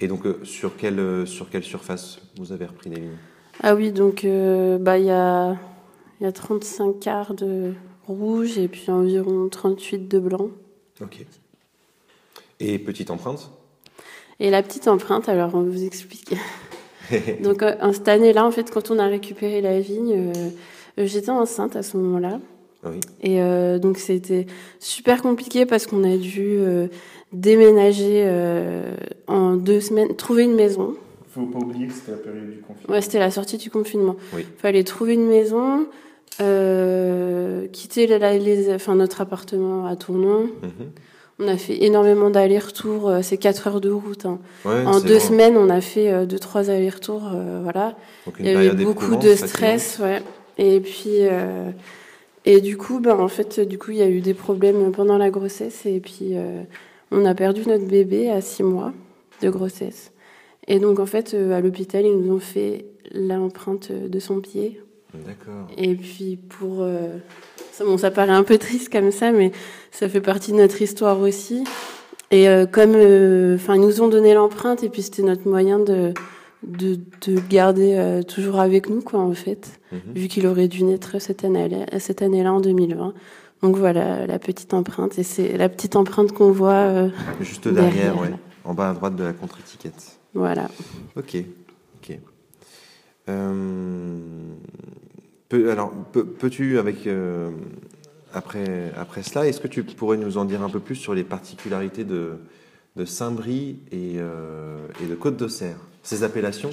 Et 0.00 0.08
donc, 0.08 0.22
sur, 0.44 0.76
quelle, 0.76 1.26
sur 1.26 1.50
quelle 1.50 1.62
surface 1.62 2.18
vous 2.38 2.52
avez 2.52 2.64
repris 2.64 2.88
les 2.90 3.00
vignes? 3.00 3.16
Ah 3.62 3.74
oui 3.74 3.92
donc 3.92 4.26
bah 4.80 4.98
il 4.98 5.04
y 5.04 5.10
a 5.10 5.56
il 6.20 6.24
y 6.24 6.26
a 6.26 6.32
35 6.32 6.98
quarts 7.00 7.34
de 7.34 7.74
rouge 8.08 8.58
et 8.58 8.66
puis 8.68 8.90
environ 8.90 9.48
38 9.48 10.08
de 10.08 10.18
blanc. 10.18 10.48
Ok. 11.00 11.24
Et 12.60 12.78
petite 12.78 13.10
empreinte? 13.10 13.50
Et 14.40 14.50
la 14.50 14.62
petite 14.62 14.88
empreinte 14.88 15.28
alors 15.28 15.54
on 15.54 15.62
vous 15.62 15.84
explique. 15.84 16.34
donc 17.42 17.62
euh, 17.62 17.74
en 17.80 17.92
cette 17.92 18.08
année-là 18.08 18.44
en 18.44 18.50
fait 18.50 18.70
quand 18.70 18.90
on 18.90 18.98
a 18.98 19.06
récupéré 19.06 19.60
la 19.60 19.80
vigne, 19.80 20.12
euh, 20.14 20.32
euh, 21.00 21.06
j'étais 21.06 21.30
enceinte 21.30 21.76
à 21.76 21.82
ce 21.82 21.96
moment-là. 21.96 22.40
Oui. 22.84 23.00
Et 23.22 23.40
euh, 23.40 23.78
donc 23.78 23.98
c'était 23.98 24.46
super 24.78 25.22
compliqué 25.22 25.64
parce 25.66 25.86
qu'on 25.86 26.04
a 26.04 26.16
dû 26.16 26.56
euh, 26.58 26.88
déménager 27.32 28.22
euh, 28.26 28.94
en 29.26 29.54
deux 29.56 29.80
semaines, 29.80 30.14
trouver 30.16 30.44
une 30.44 30.54
maison. 30.54 30.94
Faut 31.30 31.46
pas 31.46 31.58
oublier 31.58 31.86
que 31.88 31.94
c'était 31.94 32.12
la 32.12 32.18
période 32.18 32.50
du 32.50 32.58
confinement. 32.60 32.94
Ouais, 32.94 33.00
c'était 33.00 33.18
la 33.18 33.30
sortie 33.30 33.56
du 33.56 33.70
confinement. 33.70 34.16
Oui. 34.34 34.44
Fallait 34.58 34.84
trouver 34.84 35.14
une 35.14 35.26
maison, 35.26 35.86
euh, 36.40 37.66
quitter 37.68 38.06
la- 38.06 38.36
les, 38.38 38.72
enfin, 38.72 38.94
notre 38.94 39.20
appartement 39.20 39.86
à 39.86 39.96
Tournon. 39.96 40.42
Mhm. 40.62 40.90
On 41.40 41.48
a 41.48 41.56
fait 41.56 41.82
énormément 41.84 42.30
d'allers-retours, 42.30 43.08
euh, 43.08 43.20
c'est 43.22 43.38
quatre 43.38 43.66
heures 43.66 43.80
de 43.80 43.90
route. 43.90 44.24
hein. 44.26 44.38
Ouais, 44.64 44.84
En 44.86 45.00
deux 45.00 45.18
semaines, 45.18 45.56
on 45.56 45.68
a 45.68 45.80
fait 45.80 46.12
euh, 46.12 46.26
deux, 46.26 46.38
trois 46.38 46.70
allers-retours, 46.70 47.24
euh, 47.34 47.60
voilà. 47.62 47.96
Donc 48.26 48.36
Il 48.38 48.46
y 48.46 48.48
avait 48.48 48.58
période 48.68 48.76
beaucoup 48.84 49.16
de 49.16 49.34
stress, 49.48 49.98
ouais. 50.00 50.22
Et 50.58 50.78
puis, 50.80 51.16
euh, 51.26 51.70
et 52.44 52.60
du 52.60 52.76
coup, 52.76 53.00
ben, 53.00 53.18
en 53.18 53.26
fait, 53.28 53.58
du 53.58 53.78
coup, 53.78 53.90
il 53.90 53.96
y 53.96 54.02
a 54.02 54.08
eu 54.08 54.20
des 54.20 54.34
problèmes 54.34 54.92
pendant 54.92 55.18
la 55.18 55.30
grossesse 55.30 55.86
et 55.86 55.98
puis 55.98 56.36
euh, 56.36 56.62
on 57.10 57.24
a 57.24 57.34
perdu 57.34 57.62
notre 57.66 57.86
bébé 57.86 58.30
à 58.30 58.40
six 58.40 58.62
mois 58.62 58.92
de 59.42 59.50
grossesse. 59.50 60.12
Et 60.68 60.78
donc, 60.78 61.00
en 61.00 61.06
fait, 61.06 61.34
euh, 61.34 61.52
à 61.56 61.60
l'hôpital, 61.60 62.06
ils 62.06 62.16
nous 62.16 62.34
ont 62.36 62.40
fait 62.40 62.84
l'empreinte 63.12 63.90
de 63.90 64.18
son 64.20 64.40
pied. 64.40 64.80
D'accord. 65.26 65.66
Et 65.76 65.94
puis, 65.94 66.36
pour. 66.36 66.78
euh, 66.82 67.18
ça, 67.72 67.84
bon, 67.84 67.96
ça 67.98 68.10
paraît 68.10 68.30
un 68.32 68.42
peu 68.42 68.58
triste 68.58 68.90
comme 68.92 69.10
ça, 69.10 69.32
mais 69.32 69.52
ça 69.90 70.08
fait 70.08 70.20
partie 70.20 70.52
de 70.52 70.56
notre 70.58 70.80
histoire 70.82 71.20
aussi. 71.20 71.64
Et 72.30 72.48
euh, 72.48 72.66
comme. 72.66 72.92
euh, 72.94 73.54
Enfin, 73.56 73.74
ils 73.76 73.80
nous 73.80 74.00
ont 74.02 74.08
donné 74.08 74.34
l'empreinte 74.34 74.82
et 74.82 74.88
puis 74.88 75.02
c'était 75.02 75.22
notre 75.22 75.48
moyen 75.48 75.78
de. 75.78 76.12
De, 76.66 76.94
de 76.94 77.34
le 77.34 77.40
garder 77.46 78.22
toujours 78.26 78.58
avec 78.58 78.88
nous, 78.88 79.02
quoi, 79.02 79.20
en 79.20 79.34
fait, 79.34 79.78
Mhm. 79.92 79.98
vu 80.14 80.28
qu'il 80.28 80.46
aurait 80.46 80.66
dû 80.66 80.82
naître 80.84 81.20
cette 81.20 81.44
année, 81.44 81.84
cette 81.98 82.22
année-là, 82.22 82.54
en 82.54 82.60
2020. 82.62 83.12
Donc 83.62 83.76
voilà, 83.76 84.26
la 84.26 84.38
petite 84.38 84.72
empreinte. 84.72 85.18
Et 85.18 85.24
c'est 85.24 85.58
la 85.58 85.68
petite 85.68 85.94
empreinte 85.94 86.32
qu'on 86.32 86.52
voit. 86.52 86.72
euh, 86.72 87.08
Juste 87.40 87.68
derrière, 87.68 87.92
Derrière, 88.14 88.18
ouais. 88.18 88.30
En 88.64 88.72
bas 88.72 88.88
à 88.88 88.94
droite 88.94 89.14
de 89.14 89.24
la 89.24 89.34
contre-étiquette. 89.34 90.18
voilà. 90.32 90.68
Ok. 91.16 91.36
Ok. 92.02 92.18
Euh, 93.28 94.18
alors, 95.52 95.92
peux- 96.12 96.24
peux-tu, 96.26 96.78
avec 96.78 97.06
euh, 97.06 97.50
après, 98.32 98.92
après 98.96 99.22
cela, 99.22 99.46
est-ce 99.46 99.60
que 99.60 99.68
tu 99.68 99.84
pourrais 99.84 100.16
nous 100.16 100.36
en 100.38 100.44
dire 100.44 100.62
un 100.62 100.68
peu 100.70 100.80
plus 100.80 100.96
sur 100.96 101.14
les 101.14 101.22
particularités 101.24 102.04
de, 102.04 102.32
de 102.96 103.04
Saint-Brie 103.04 103.78
et, 103.92 104.14
euh, 104.16 104.78
et 105.02 105.06
de 105.06 105.14
Côte 105.14 105.36
d'Auxerre 105.36 105.76
Ces 106.02 106.24
appellations 106.24 106.70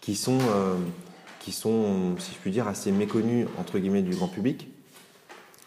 qui 0.00 0.14
sont, 0.16 0.38
euh, 0.38 0.74
qui 1.40 1.52
sont, 1.52 2.16
si 2.18 2.32
je 2.32 2.38
puis 2.38 2.50
dire, 2.50 2.66
assez 2.66 2.90
méconnues 2.92 3.46
entre 3.58 3.78
guillemets 3.78 4.02
du 4.02 4.14
grand 4.14 4.28
public? 4.28 4.68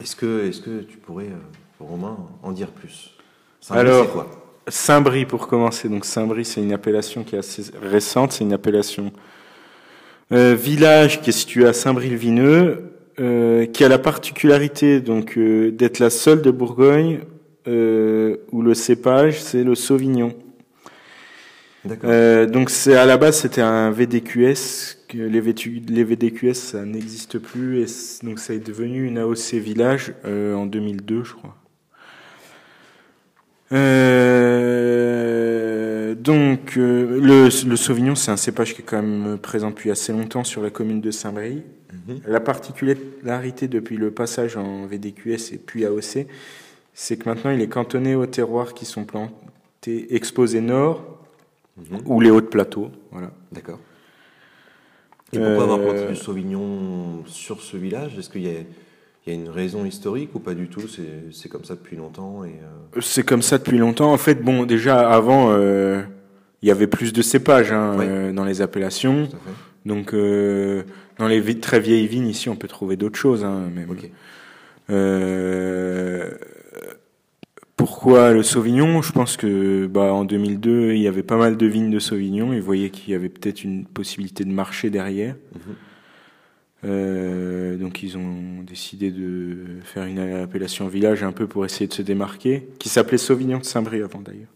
Est-ce 0.02 0.16
que, 0.16 0.48
est-ce 0.48 0.62
que 0.62 0.82
tu 0.82 0.98
pourrais, 0.98 1.28
euh, 1.28 1.80
Romain, 1.80 2.18
en 2.42 2.52
dire 2.52 2.70
plus? 2.72 3.12
Saint-Brie, 3.62 3.82
Alors, 3.88 4.28
Saint-Brie 4.68 5.26
pour 5.26 5.48
commencer. 5.48 5.90
Donc 5.90 6.06
Saint-Brie, 6.06 6.46
c'est 6.46 6.62
une 6.62 6.74
appellation 6.74 7.24
qui 7.24 7.36
est 7.36 7.40
assez 7.40 7.64
récente. 7.82 8.32
C'est 8.32 8.44
une 8.44 8.54
appellation 8.54 9.12
euh, 10.32 10.56
village 10.56 11.22
qui 11.22 11.30
est 11.30 11.34
situé 11.34 11.66
à 11.66 11.74
Saint-Brie-le-Vineux, 11.74 12.92
euh, 13.20 13.66
qui 13.66 13.84
a 13.84 13.90
la 13.90 13.98
particularité 13.98 15.00
donc 15.00 15.38
euh, 15.38 15.72
d'être 15.72 16.00
la 16.00 16.10
seule 16.10 16.42
de 16.42 16.52
Bourgogne 16.52 17.20
euh, 17.68 18.38
où 18.52 18.62
le 18.62 18.74
cépage 18.74 19.42
c'est 19.42 19.64
le 19.64 19.76
Sauvignon. 19.76 20.34
D'accord. 21.84 22.10
Euh, 22.12 22.46
donc 22.46 22.70
c'est 22.70 22.96
à 22.96 23.06
la 23.06 23.18
base 23.18 23.40
c'était 23.40 23.62
un 23.62 23.92
VDQS. 23.92 24.96
Que 25.08 25.18
les, 25.20 25.40
VTU 25.40 25.82
les 25.88 26.04
VDQS 26.04 26.54
ça 26.54 26.84
n'existe 26.84 27.40
plus 27.40 27.82
et 27.82 27.86
donc 28.24 28.40
ça 28.40 28.54
est 28.54 28.60
devenu 28.60 29.06
une 29.06 29.18
AOC 29.18 29.54
village 29.54 30.14
euh, 30.26 30.54
en 30.54 30.66
2002 30.66 31.24
je 31.24 31.34
crois. 31.34 31.56
Euh, 33.72 35.27
donc 36.28 36.78
euh, 36.78 37.20
le, 37.20 37.46
le 37.70 37.76
Sauvignon 37.76 38.16
c'est 38.16 38.30
un 38.32 38.38
cépage 38.38 38.76
qui 38.76 38.82
est 38.82 38.86
quand 38.86 39.02
même 39.02 39.38
présent 39.38 39.70
depuis 39.70 39.90
assez 39.90 40.12
longtemps 40.14 40.44
sur 40.44 40.62
la 40.62 40.70
commune 40.70 41.02
de 41.02 41.10
Saint-Brie. 41.12 41.64
Mhm. 42.08 42.20
La 42.28 42.40
particularité 42.40 43.68
depuis 43.68 43.98
le 43.98 44.12
passage 44.12 44.58
en 44.58 44.86
VDQS 44.86 45.54
et 45.54 45.58
puis 45.58 45.86
AOC, 45.86 46.28
c'est 46.94 47.18
que 47.18 47.28
maintenant 47.30 47.52
il 47.52 47.62
est 47.62 47.68
cantonné 47.70 48.14
aux 48.16 48.26
terroirs 48.26 48.74
qui 48.74 48.86
sont 48.86 49.06
plantés 49.06 50.14
exposés 50.16 50.62
nord 50.62 51.04
Mhm. 51.78 52.00
ou 52.06 52.20
les 52.22 52.32
hautes 52.32 52.50
plateaux. 52.50 52.90
Voilà. 53.12 53.32
D'accord. 53.52 53.80
Et 55.34 55.38
pourquoi 55.38 55.64
avoir 55.64 55.80
planté 55.80 55.98
Euh, 56.00 56.10
du 56.10 56.16
Sauvignon 56.16 57.24
sur 57.28 57.62
ce 57.62 57.78
village? 57.78 58.18
Est-ce 58.18 58.30
qu'il 58.32 58.42
y 58.44 58.50
a, 58.50 58.54
il 59.26 59.34
y 59.34 59.36
a 59.36 59.40
une 59.40 59.50
raison 59.50 59.86
historique 59.86 60.34
ou 60.34 60.40
pas 60.40 60.56
du 60.56 60.70
tout? 60.70 60.88
C'est 60.88 61.32
c'est 61.32 61.50
comme 61.50 61.66
ça 61.66 61.76
depuis 61.76 61.96
longtemps 61.96 62.44
et 62.46 62.56
euh, 62.96 63.02
C'est 63.02 63.24
comme 63.24 63.42
ça 63.44 63.58
depuis 63.60 63.78
longtemps. 63.78 64.12
En 64.12 64.18
fait, 64.18 64.42
bon, 64.42 64.66
déjà 64.66 65.08
avant, 65.12 65.52
euh, 65.52 66.02
il 66.62 66.68
y 66.68 66.72
avait 66.72 66.88
plus 66.88 67.14
de 67.14 67.22
cépages 67.22 67.72
hein, 67.72 67.96
Oui. 67.98 68.06
euh, 68.08 68.32
dans 68.34 68.46
les 68.46 68.62
appellations. 68.62 69.30
Donc, 69.86 70.14
euh, 70.14 70.84
dans 71.20 71.28
les 71.28 71.40
vi- 71.40 71.60
très 71.60 71.80
vieilles 71.80 72.08
vignes 72.08 72.28
ici, 72.28 72.50
on 72.50 72.56
peut 72.56 72.68
trouver 72.68 72.96
d'autres 72.98 73.18
choses. 73.20 73.44
Hein, 73.44 73.70
même. 73.74 73.88
Euh, 74.90 76.32
pourquoi 77.76 78.34
le 78.34 78.42
Sauvignon? 78.44 79.02
Je 79.02 79.12
pense 79.12 79.38
que 79.38 79.86
bah, 79.88 80.12
en 80.14 80.26
2002, 80.26 80.94
il 80.94 81.02
y 81.02 81.08
avait 81.08 81.24
pas 81.24 81.38
mal 81.38 81.58
de 81.58 81.66
vignes 81.68 81.92
de 81.92 82.00
Sauvignon. 82.00 82.52
Ils 82.54 82.62
voyaient 82.62 82.90
qu'il 82.90 83.12
y 83.12 83.16
avait 83.16 83.30
peut-être 83.30 83.64
une 83.64 83.86
possibilité 83.86 84.44
de 84.44 84.52
marché 84.52 84.90
derrière. 84.90 85.36
Mhm. 85.56 85.76
Donc 87.80 88.02
ils 88.04 88.18
ont 88.18 88.64
décidé 88.66 89.12
de 89.12 89.58
faire 89.84 90.06
une 90.06 90.20
appellation 90.20 90.88
village 90.88 91.22
un 91.24 91.32
peu 91.34 91.46
pour 91.48 91.66
essayer 91.66 91.88
de 91.88 91.94
se 91.94 92.02
démarquer, 92.02 92.68
qui 92.80 92.88
s'appelait 92.90 93.18
Sauvignon 93.18 93.58
de 93.60 93.64
Saint-Brie 93.66 94.02
avant 94.02 94.22
d'ailleurs. 94.22 94.48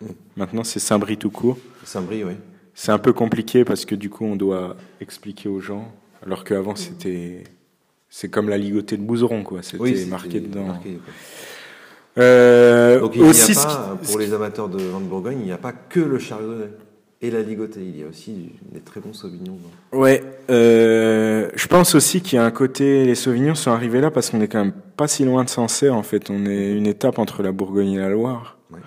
Mhm. 0.00 0.08
Maintenant 0.36 0.64
c'est 0.64 0.80
Saint-Brie 0.80 1.16
tout 1.18 1.30
court. 1.30 1.58
Saint-Brie, 1.84 2.24
oui. 2.24 2.32
C'est 2.74 2.92
un 2.92 2.98
peu 2.98 3.12
compliqué 3.12 3.64
parce 3.64 3.84
que 3.84 3.94
du 3.94 4.08
coup 4.10 4.24
on 4.24 4.36
doit 4.36 4.76
expliquer 5.00 5.48
aux 5.48 5.60
gens, 5.60 5.92
alors 6.24 6.44
qu'avant 6.44 6.76
c'était 6.76 7.44
c'est 8.08 8.28
comme 8.28 8.48
la 8.48 8.58
ligotée 8.58 8.96
de 8.96 9.02
Bouzeron 9.02 9.42
quoi, 9.42 9.62
c'était 9.62 9.78
Oui, 9.82 10.06
marqué 10.06 10.40
dedans. 10.40 10.64
marqué. 10.66 10.98
Euh, 12.18 13.00
Donc 13.00 13.12
il 13.14 13.22
aussi, 13.22 13.52
a 13.52 13.54
pas, 13.64 13.98
pour 14.04 14.18
les 14.18 14.32
amateurs 14.32 14.68
de 14.68 14.78
vin 14.82 15.00
de 15.00 15.04
Bourgogne, 15.06 15.38
il 15.40 15.44
n'y 15.46 15.52
a 15.52 15.58
pas 15.58 15.72
que 15.72 16.00
le 16.00 16.18
chardonnay 16.18 16.66
et 17.22 17.30
la 17.30 17.40
ligotée. 17.42 17.80
Il 17.82 17.98
y 18.00 18.02
a 18.02 18.06
aussi 18.08 18.50
des 18.72 18.80
très 18.80 19.00
bons 19.00 19.12
sauvignons. 19.12 19.58
Ouais, 19.92 20.22
euh, 20.50 21.48
je 21.54 21.66
pense 21.68 21.94
aussi 21.94 22.20
qu'il 22.20 22.36
y 22.36 22.38
a 22.38 22.44
un 22.44 22.50
côté, 22.50 23.04
les 23.04 23.14
Sauvignons 23.14 23.54
sont 23.54 23.70
arrivés 23.70 24.00
là 24.00 24.10
parce 24.10 24.30
qu'on 24.30 24.40
est 24.40 24.48
quand 24.48 24.58
même 24.64 24.72
pas 24.96 25.06
si 25.06 25.24
loin 25.24 25.44
de 25.44 25.50
Sancerre 25.50 25.94
en 25.94 26.02
fait, 26.02 26.30
on 26.30 26.46
est 26.46 26.72
une 26.72 26.86
étape 26.86 27.18
entre 27.18 27.42
la 27.42 27.52
Bourgogne 27.52 27.92
et 27.92 27.98
la 27.98 28.08
Loire. 28.08 28.58
Ouais. 28.72 28.80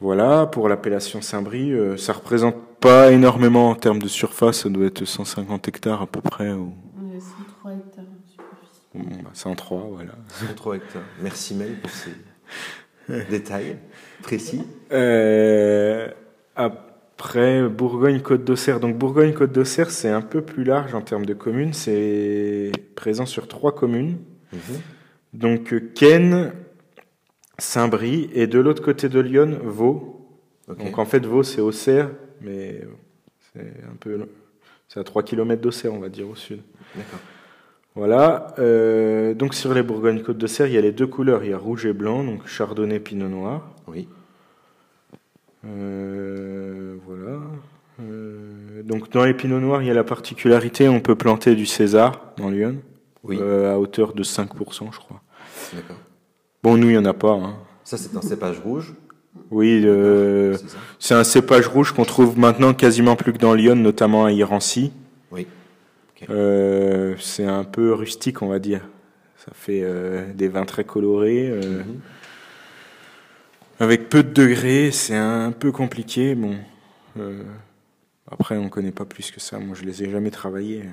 Voilà, 0.00 0.46
pour 0.46 0.68
l'appellation 0.68 1.20
Saint-Brie, 1.20 1.72
euh, 1.72 1.96
ça 1.96 2.12
représente 2.12 2.56
pas 2.80 3.10
énormément 3.10 3.70
en 3.70 3.74
termes 3.74 4.00
de 4.00 4.06
surface, 4.06 4.62
ça 4.62 4.68
doit 4.68 4.86
être 4.86 5.04
150 5.04 5.66
hectares 5.66 6.02
à 6.02 6.06
peu 6.06 6.20
près, 6.20 6.52
ou 6.52 6.72
On 6.96 7.16
est 7.16 7.20
103 7.20 7.72
hectares 7.72 8.04
en 8.94 8.98
bon, 8.98 9.16
bah, 9.22 9.30
103, 9.32 9.88
voilà. 9.92 10.12
103 10.28 10.76
hectares. 10.76 11.02
Merci 11.20 11.54
Mel 11.54 11.74
pour 11.80 11.90
ces 11.90 12.12
détails 13.30 13.76
précis. 14.22 14.62
Euh, 14.92 16.08
après, 16.54 17.68
Bourgogne-Côte 17.68 18.44
d'Auxerre. 18.44 18.80
Donc 18.80 18.96
Bourgogne-Côte 18.96 19.52
d'Auxerre, 19.52 19.90
c'est 19.90 20.08
un 20.08 20.22
peu 20.22 20.42
plus 20.42 20.64
large 20.64 20.94
en 20.94 21.00
termes 21.00 21.26
de 21.26 21.34
communes, 21.34 21.72
c'est 21.72 22.72
présent 22.94 23.26
sur 23.26 23.48
trois 23.48 23.74
communes. 23.74 24.18
Mhm. 24.52 24.60
Donc 25.34 25.72
euh, 25.72 25.90
Ken, 25.94 26.52
Saint-Brie 27.58 28.30
et 28.34 28.46
de 28.46 28.58
l'autre 28.58 28.82
côté 28.82 29.08
de 29.08 29.20
Lyon, 29.20 29.58
Vaux. 29.62 30.26
Ok. 30.68 30.78
Donc 30.78 30.98
en 30.98 31.04
fait 31.04 31.24
Vaux 31.26 31.42
c'est 31.42 31.60
Auxerre, 31.60 32.10
mais 32.40 32.82
c'est 33.52 33.60
un 33.90 33.96
peu 33.98 34.18
c'est 34.88 35.00
à 35.00 35.04
3 35.04 35.22
km 35.22 35.60
d'Auxerre 35.60 35.92
on 35.92 35.98
va 35.98 36.08
dire 36.08 36.28
au 36.28 36.34
sud. 36.36 36.60
D'accord. 36.94 37.18
Voilà. 37.94 38.54
euh, 38.58 39.34
donc 39.34 39.54
sur 39.54 39.74
les 39.74 39.82
Bourgogne-Côte 39.82 40.38
d'Auxerre, 40.38 40.66
il 40.68 40.74
y 40.74 40.78
a 40.78 40.80
les 40.80 40.92
deux 40.92 41.06
couleurs, 41.08 41.42
il 41.42 41.50
y 41.50 41.52
a 41.52 41.58
rouge 41.58 41.84
et 41.86 41.92
blanc, 41.92 42.22
donc 42.22 42.46
Chardonnay, 42.46 43.00
Pinot 43.00 43.28
Noir. 43.28 43.70
Oui. 43.88 44.08
Euh, 45.66 46.96
voilà. 47.04 47.40
Euh, 48.00 48.82
donc 48.84 49.10
dans 49.10 49.24
les 49.24 49.34
pinots 49.34 49.58
noirs, 49.58 49.82
il 49.82 49.88
y 49.88 49.90
a 49.90 49.94
la 49.94 50.04
particularité, 50.04 50.88
on 50.88 51.00
peut 51.00 51.16
planter 51.16 51.56
du 51.56 51.66
César 51.66 52.32
dans 52.36 52.50
Lyon, 52.50 52.76
Oui. 53.24 53.36
euh, 53.40 53.74
à 53.74 53.78
hauteur 53.78 54.12
de 54.12 54.22
5%, 54.22 54.92
je 54.92 54.98
crois. 54.98 55.20
D'accord. 55.74 55.96
Bon, 56.62 56.76
nous, 56.76 56.88
il 56.90 56.94
y 56.94 56.98
en 56.98 57.04
a 57.04 57.14
pas. 57.14 57.32
Hein. 57.32 57.56
Ça, 57.84 57.96
c'est 57.96 58.16
un 58.16 58.22
cépage 58.22 58.58
rouge. 58.60 58.94
Oui, 59.50 59.82
euh, 59.84 60.56
C'est 60.98 61.14
un 61.14 61.24
cépage 61.24 61.66
rouge 61.68 61.92
qu'on 61.92 62.04
trouve 62.04 62.38
maintenant 62.38 62.74
quasiment 62.74 63.16
plus 63.16 63.32
que 63.32 63.38
dans 63.38 63.54
Lyon, 63.54 63.76
notamment 63.76 64.24
à 64.24 64.32
Irancy. 64.32 64.92
Oui. 65.30 65.46
Euh, 66.28 67.14
c'est 67.20 67.46
un 67.46 67.64
peu 67.64 67.94
rustique, 67.94 68.42
on 68.42 68.48
va 68.48 68.58
dire. 68.58 68.82
Ça 69.36 69.52
fait 69.54 69.80
euh, 69.84 70.32
des 70.34 70.48
vins 70.48 70.64
très 70.64 70.84
colorés, 70.84 71.48
euh, 71.48 71.82
Mhm. 71.84 72.00
avec 73.80 74.08
peu 74.08 74.22
de 74.24 74.32
degrés. 74.32 74.90
C'est 74.90 75.16
un 75.16 75.52
peu 75.52 75.70
compliqué. 75.70 76.34
Bon, 76.34 76.56
après, 78.30 78.56
on 78.56 78.68
connaît 78.68 78.90
pas 78.92 79.04
plus 79.04 79.30
que 79.30 79.40
ça. 79.40 79.58
Moi, 79.58 79.76
je 79.80 79.84
les 79.84 80.02
ai 80.02 80.10
jamais 80.10 80.30
travaillés. 80.32 80.84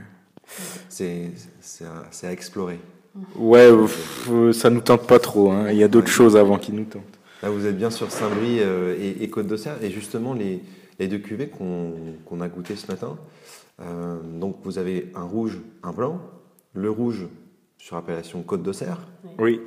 C'est 0.88 1.32
à 2.24 2.32
explorer. 2.32 2.80
Ouais, 3.38 3.70
pff, 3.72 4.30
ça 4.52 4.70
nous 4.70 4.82
tente 4.82 5.08
pas 5.08 5.20
trop. 5.20 5.52
hein. 5.52 5.72
Il 5.72 5.78
y 5.78 5.84
a 5.84 5.88
d'autres 5.88 6.08
Ouais. 6.08 6.14
choses 6.14 6.36
avant 6.38 6.58
qui 6.58 6.72
nous 6.74 6.84
tentent. 6.86 7.04
Là, 7.44 7.50
vous 7.50 7.66
êtes 7.66 7.78
bien 7.78 7.90
sur 7.90 8.12
Saint-Brie 8.12 8.60
euh, 8.60 8.96
et, 9.00 9.24
et 9.24 9.30
Côte 9.30 9.48
d'Auxerre. 9.48 9.78
Et 9.82 9.90
justement, 9.90 10.34
les, 10.34 10.62
les 11.00 11.08
deux 11.08 11.20
cuvées 11.20 11.48
qu'on 11.48 12.42
a 12.42 12.48
goûtées 12.48 12.76
ce 12.76 12.88
matin. 12.92 13.18
euh, 13.82 14.18
donc, 14.40 14.58
vous 14.64 14.78
avez 14.78 15.12
un 15.16 15.24
rouge, 15.24 15.60
un 15.84 15.92
blanc. 15.92 16.20
Le 16.74 16.90
rouge 16.90 17.28
sur 17.78 17.96
appellation 17.98 18.42
Côte 18.42 18.64
d'Auxerre. 18.64 18.98
Oui. 19.40 19.62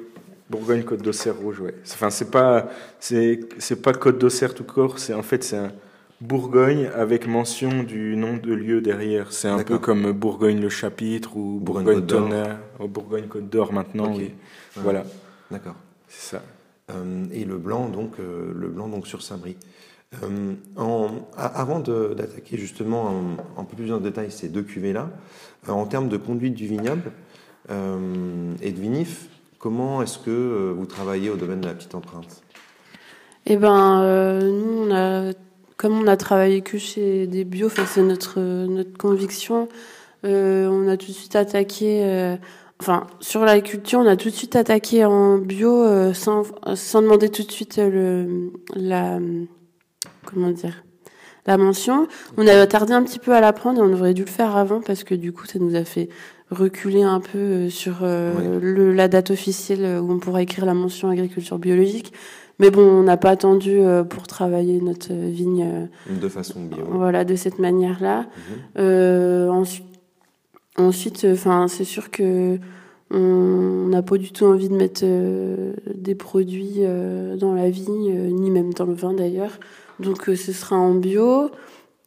Bourgogne 0.51 0.83
Côte 0.83 1.03
d'Auxerre 1.03 1.37
rouge, 1.37 1.61
ouais. 1.61 1.75
Enfin, 1.85 2.11
c'est 2.11 2.31
pas, 2.31 2.69
c'est, 3.01 3.41
c'est 3.59 3.81
pas 3.83 3.93
Côte 3.93 4.19
d'Auxerre 4.19 4.55
tout 4.55 4.65
court. 4.65 4.99
C'est 4.99 5.15
en 5.15 5.23
fait 5.23 5.45
c'est 5.45 5.57
un 5.59 5.73
Bourgogne 6.21 6.91
avec 6.97 7.27
mention 7.29 7.85
du 7.85 8.17
nom 8.17 8.37
de 8.37 8.53
lieu 8.53 8.81
derrière. 8.81 9.33
C'est 9.33 9.49
un 9.49 9.63
peu 9.63 9.79
comme 9.79 10.11
Bourgogne 10.13 10.61
le 10.61 10.69
chapitre 10.69 11.37
ou 11.37 11.61
Bourgogne. 11.61 12.05
Tonnerre, 12.07 12.59
ou 12.81 12.89
Bourgogne 12.89 13.27
Côte 13.29 13.49
d'Or 13.49 13.73
maintenant. 13.73 14.07
Ok. 14.13 14.17
oui. 14.19 14.25
Ouais. 14.25 14.83
Voilà, 14.83 15.05
D'accord. 15.51 15.77
c'est 16.09 16.37
ça. 16.37 16.43
Euh, 16.91 17.25
et 17.33 17.45
le 17.45 17.57
blanc, 17.59 17.89
donc, 17.89 18.15
euh, 18.19 18.53
le 18.55 18.69
blanc 18.69 18.89
donc 18.89 19.07
sur 19.07 19.23
Saint-Brie. 19.23 19.57
Euh, 20.25 20.55
en- 20.77 21.11
a- 21.37 21.47
avant 21.61 21.81
de- 21.81 22.15
d'attaquer 22.17 22.57
justement 22.57 23.11
un, 23.11 23.61
un 23.61 23.65
peu 23.65 23.77
plus 23.77 23.93
en 23.93 23.99
détail 23.99 24.31
ces 24.33 24.49
deux 24.49 24.63
cuvées-là, 24.63 25.11
euh, 25.69 25.73
en 25.73 25.85
termes 25.85 26.09
de 26.09 26.17
conduite 26.17 26.55
du 26.55 26.67
vignoble 26.67 27.13
euh, 27.71 28.55
et 28.63 28.73
de 28.73 28.81
vinif, 28.81 29.27
comment 29.59 30.01
est-ce 30.03 30.19
que 30.19 30.31
euh, 30.31 30.73
vous 30.75 30.87
travaillez 30.87 31.29
au 31.29 31.37
domaine 31.37 31.61
de 31.61 31.67
la 31.67 31.75
petite 31.75 31.95
empreinte? 31.95 32.43
Eh 33.45 33.57
ben, 33.59 34.01
euh, 34.03 34.51
nous, 34.51 34.89
on 34.91 34.95
a, 34.95 35.33
comme 35.79 35.99
on 35.99 36.07
a 36.07 36.17
travaillé 36.19 36.61
que 36.61 36.77
chez 36.77 37.27
des 37.27 37.45
bio, 37.45 37.69
enfin, 37.69 37.85
c'est 37.87 38.03
notre 38.03 38.41
notre 38.67 38.99
conviction. 38.99 39.69
euh, 40.25 40.69
on 40.69 40.89
a 40.89 40.97
tout 40.99 41.07
de 41.07 41.13
suite 41.13 41.37
attaqué. 41.37 42.05
euh, 42.05 42.37
enfin, 42.81 43.07
sur 43.21 43.45
la 43.45 43.61
culture, 43.63 44.01
on 44.01 44.07
a 44.07 44.17
tout 44.17 44.29
de 44.29 44.35
suite 44.35 44.57
attaqué 44.57 45.05
en 45.07 45.39
bio 45.39 45.83
euh, 45.85 46.13
sans 46.15 46.43
sans 46.75 47.01
demander 47.03 47.31
tout 47.31 47.45
de 47.45 47.53
suite 47.53 47.79
le 47.79 48.53
la 48.75 49.19
comment 50.27 50.51
dire 50.51 50.85
la 51.47 51.57
mention. 51.57 52.07
On 52.37 52.47
a 52.47 52.67
tardé 52.67 52.93
un 52.93 53.03
petit 53.03 53.19
peu 53.19 53.33
à 53.33 53.41
l'apprendre 53.41 53.79
et 53.79 53.83
on 53.83 53.93
aurait 53.95 54.13
dû 54.15 54.25
le 54.25 54.31
faire 54.31 54.55
avant 54.57 54.81
parce 54.83 55.03
que 55.03 55.15
du 55.15 55.33
coup, 55.33 55.47
ça 55.47 55.59
nous 55.59 55.75
a 55.77 55.85
fait 55.85 56.11
reculer 56.51 57.03
un 57.03 57.21
peu 57.21 57.39
euh, 57.39 57.71
sur 57.71 58.01
euh, 58.03 58.61
le, 58.61 58.93
la 58.93 59.09
date 59.09 59.31
officielle 59.31 60.01
où 60.01 60.13
on 60.13 60.19
pourra 60.19 60.43
écrire 60.43 60.67
la 60.67 60.75
mention 60.75 61.09
agriculture 61.09 61.59
biologique. 61.59 62.13
Mais 62.59 62.71
bon, 62.71 62.83
on 62.83 63.03
n'a 63.05 63.17
pas 63.17 63.31
attendu 63.31 63.79
euh, 63.79 64.03
pour 64.03 64.27
travailler 64.27 64.81
notre 64.81 65.13
vigne 65.13 65.89
euh, 66.11 66.21
De 66.21 66.29
façon 66.29 66.65
bio. 66.65 66.85
voilà, 66.91 67.25
de 67.25 67.37
cette 67.37 67.59
manière-là. 67.59 68.23
Mhm. 68.23 68.27
Euh, 68.79 69.49
ensuite, 70.77 71.27
c'est 71.69 71.85
sûr 71.85 72.11
que 72.11 72.59
on 73.11 73.87
n'a 73.89 74.03
pas 74.03 74.19
du 74.19 74.33
tout 74.33 74.45
envie 74.45 74.69
de 74.69 74.75
mettre 74.75 75.01
euh, 75.05 75.73
des 75.95 76.15
produits 76.15 76.75
euh, 76.81 77.37
dans 77.37 77.55
la 77.55 77.71
vigne, 77.71 78.11
euh, 78.11 78.31
ni 78.31 78.51
même 78.51 78.75
dans 78.75 78.85
le 78.85 78.93
vin 78.95 79.15
d'ailleurs. 79.15 79.59
Donc, 79.99 80.25
ce 80.27 80.53
sera 80.53 80.77
en 80.77 80.95
bio. 80.95 81.51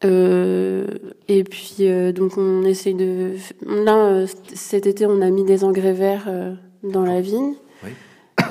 Et 0.04 1.44
puis, 1.44 2.14
donc, 2.14 2.38
on 2.38 2.64
essaye 2.64 2.94
de. 2.94 3.34
Là, 3.68 4.26
cet 4.54 4.88
été, 4.88 5.06
on 5.06 5.22
a 5.22 5.30
mis 5.30 5.44
des 5.44 5.64
engrais 5.64 5.94
verts 5.94 6.30
dans 6.84 7.04
la 7.04 7.20
vigne. 7.20 7.54
Oui. 7.84 7.90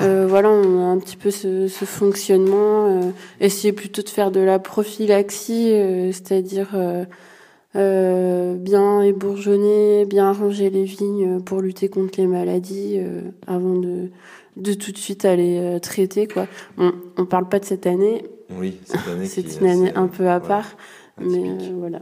Euh, 0.01 0.25
voilà, 0.27 0.49
on 0.49 0.79
a 0.79 0.83
un 0.91 0.97
petit 0.99 1.17
peu 1.17 1.31
ce, 1.31 1.67
ce 1.67 1.85
fonctionnement. 1.85 2.87
Euh, 2.87 3.11
essayer 3.39 3.73
plutôt 3.73 4.01
de 4.01 4.09
faire 4.09 4.31
de 4.31 4.39
la 4.39 4.59
prophylaxie, 4.59 5.71
euh, 5.73 6.11
c'est-à-dire 6.11 6.69
euh, 6.73 7.05
euh, 7.75 8.55
bien 8.55 9.01
ébourgeonner, 9.01 10.05
bien 10.05 10.29
arranger 10.29 10.69
les 10.69 10.83
vignes 10.83 11.39
pour 11.41 11.61
lutter 11.61 11.89
contre 11.89 12.19
les 12.19 12.27
maladies 12.27 12.97
euh, 12.99 13.21
avant 13.47 13.75
de, 13.75 14.09
de 14.57 14.73
tout 14.73 14.91
de 14.91 14.97
suite 14.97 15.25
aller 15.25 15.59
euh, 15.59 15.79
traiter. 15.79 16.27
Quoi. 16.27 16.47
On, 16.77 16.91
on 17.17 17.25
parle 17.25 17.47
pas 17.47 17.59
de 17.59 17.65
cette 17.65 17.87
année, 17.87 18.23
Oui, 18.57 18.77
cette 18.85 19.07
année. 19.07 19.25
c'est 19.25 19.59
une 19.61 19.67
année 19.67 19.89
assez, 19.89 19.97
un 19.97 20.07
peu 20.07 20.27
à 20.27 20.39
voilà, 20.39 20.55
part, 20.55 20.77
mais 21.19 21.49
euh, 21.49 21.69
voilà. 21.77 21.99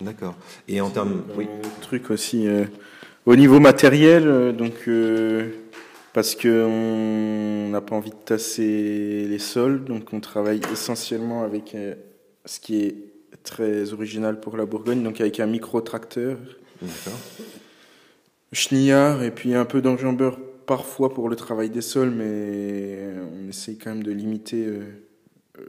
D'accord. 0.00 0.34
Et 0.68 0.80
en 0.80 0.90
termes. 0.90 1.22
Oui. 1.36 1.46
Truc 1.82 2.10
aussi 2.10 2.46
euh, 2.48 2.64
au 3.26 3.36
niveau 3.36 3.60
matériel, 3.60 4.54
donc 4.56 4.72
euh, 4.88 5.50
parce 6.12 6.34
que 6.34 6.64
on 6.64 7.70
n'a 7.70 7.80
pas 7.80 7.96
envie 7.96 8.10
de 8.10 8.16
tasser 8.16 9.26
les 9.28 9.38
sols, 9.38 9.84
donc 9.84 10.12
on 10.12 10.20
travaille 10.20 10.60
essentiellement 10.72 11.42
avec 11.42 11.74
euh, 11.74 11.94
ce 12.44 12.60
qui 12.60 12.82
est 12.82 12.96
très 13.42 13.92
original 13.92 14.40
pour 14.40 14.56
la 14.56 14.66
Bourgogne, 14.66 15.02
donc 15.02 15.20
avec 15.20 15.40
un 15.40 15.46
micro 15.46 15.80
tracteur, 15.80 16.38
D'accord. 16.80 17.18
chenillard 18.52 19.22
et 19.22 19.30
puis 19.30 19.54
un 19.54 19.64
peu 19.64 19.80
d'enjambeur 19.80 20.38
parfois 20.66 21.12
pour 21.12 21.28
le 21.28 21.36
travail 21.36 21.70
des 21.70 21.80
sols, 21.80 22.10
mais 22.10 22.98
on 23.32 23.48
essaye 23.48 23.78
quand 23.78 23.90
même 23.90 24.02
de 24.02 24.12
limiter 24.12 24.66
euh, 24.66 24.84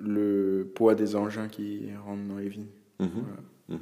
le 0.02 0.72
poids 0.76 0.94
des 0.96 1.16
engins 1.16 1.48
qui 1.48 1.88
rentrent 2.06 2.28
dans 2.28 2.38
les 2.38 2.50
vignes. 2.50 2.68
Mhm. 3.00 3.10
Mhm. 3.70 3.80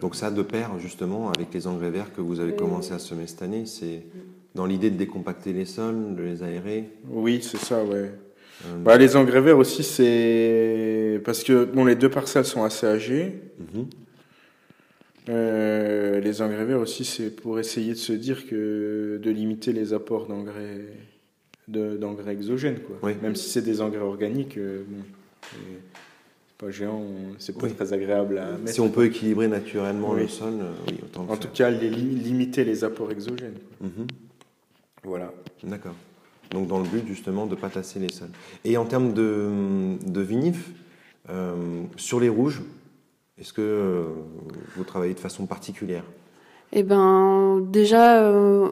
Donc 0.00 0.14
ça, 0.14 0.30
de 0.30 0.42
pair 0.42 0.78
justement 0.78 1.30
avec 1.30 1.52
les 1.52 1.66
engrais 1.66 1.90
verts 1.90 2.12
que 2.12 2.20
vous 2.20 2.40
avez 2.40 2.54
commencé 2.54 2.92
à 2.92 2.98
semer 2.98 3.26
cette 3.26 3.42
année, 3.42 3.66
c'est 3.66 4.04
dans 4.54 4.66
l'idée 4.66 4.90
de 4.90 4.96
décompacter 4.96 5.52
les 5.52 5.64
sols, 5.64 6.14
de 6.16 6.22
les 6.22 6.42
aérer. 6.42 6.88
Oui, 7.08 7.40
c'est 7.42 7.56
ça, 7.58 7.84
ouais. 7.84 8.10
Euh, 8.66 8.76
Bah, 8.84 8.98
les 8.98 9.16
engrais 9.16 9.40
verts 9.40 9.58
aussi, 9.58 9.82
c'est 9.82 11.20
parce 11.24 11.42
que 11.44 11.64
bon, 11.64 11.84
les 11.84 11.94
deux 11.94 12.10
parcelles 12.10 12.44
sont 12.44 12.62
assez 12.64 12.86
âgées. 12.86 13.40
mhm. 13.58 13.86
Euh, 15.28 16.18
les 16.20 16.42
engrais 16.42 16.64
verts 16.64 16.80
aussi, 16.80 17.04
c'est 17.04 17.30
pour 17.30 17.58
essayer 17.60 17.92
de 17.92 17.98
se 17.98 18.12
dire 18.12 18.46
que 18.48 19.20
de 19.22 19.30
limiter 19.30 19.72
les 19.72 19.92
apports 19.92 20.26
d'engrais 20.26 20.80
de- 21.68 21.96
d'engrais 21.96 22.32
exogènes, 22.32 22.80
quoi. 22.80 22.96
Oui. 23.02 23.12
Même 23.22 23.36
si 23.36 23.48
c'est 23.50 23.62
des 23.62 23.80
engrais 23.80 24.00
organiques, 24.00 24.56
euh, 24.58 24.82
bon, 24.88 25.02
c'est 25.42 26.56
pas 26.66 26.70
géant, 26.72 27.02
c'est 27.38 27.56
pas 27.56 27.66
Oui. 27.66 27.74
très 27.74 27.92
agréable 27.92 28.38
à 28.38 28.52
mettre. 28.56 28.72
Si 28.72 28.80
on 28.80 28.88
peut 28.88 29.04
équilibrer 29.04 29.46
naturellement 29.46 30.12
Oui. 30.14 30.22
le 30.22 30.28
sol, 30.28 30.54
euh, 30.60 30.72
oui, 30.88 30.98
autant 31.04 31.24
le 31.26 31.30
En 31.30 31.36
tout 31.36 31.42
faire. 31.42 31.52
cas, 31.52 31.70
les 31.70 31.90
limiter 31.90 32.64
les 32.64 32.82
apports 32.82 33.12
exogènes. 33.12 33.54
quoi. 33.78 33.86
Mhm. 33.88 34.06
Voilà. 35.04 35.32
D'accord. 35.62 35.94
Donc 36.50 36.66
dans 36.66 36.78
le 36.78 36.84
but 36.84 37.06
justement 37.06 37.46
de 37.46 37.54
ne 37.54 37.60
pas 37.60 37.68
tasser 37.68 37.98
les 38.00 38.12
sols. 38.12 38.30
Et 38.64 38.76
en 38.76 38.84
termes 38.84 39.12
de, 39.12 39.96
de 40.04 40.20
vinif, 40.20 40.70
euh, 41.28 41.54
sur 41.96 42.18
les 42.20 42.28
rouges, 42.28 42.62
est-ce 43.38 43.52
que 43.52 43.62
euh, 43.62 44.04
vous 44.76 44.84
travaillez 44.84 45.14
de 45.14 45.20
façon 45.20 45.46
particulière? 45.46 46.04
Eh 46.72 46.82
ben, 46.82 47.60
déjà, 47.60 48.22
euh, 48.22 48.70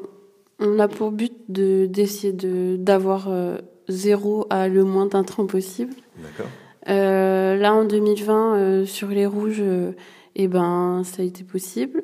on 0.59 0.79
a 0.79 0.89
pour 0.89 1.11
but 1.11 1.33
de 1.49 1.87
d'essayer 1.87 2.33
de 2.33 2.77
d'avoir 2.77 3.29
euh, 3.29 3.59
zéro 3.89 4.47
à 4.51 4.69
le 4.69 4.85
moins 4.85 5.07
d'intrants 5.07 5.47
possible. 5.47 5.95
D'accord. 6.17 6.51
Euh, 6.89 7.57
là, 7.57 7.75
en 7.75 7.85
2020, 7.85 8.57
euh, 8.57 8.85
sur 8.87 9.09
les 9.09 9.27
rouges, 9.27 9.61
euh, 9.61 9.93
eh 10.37 10.49
ben, 10.49 11.03
ça 11.05 11.23
a 11.23 11.25
été 11.25 11.45
possible. 11.45 12.03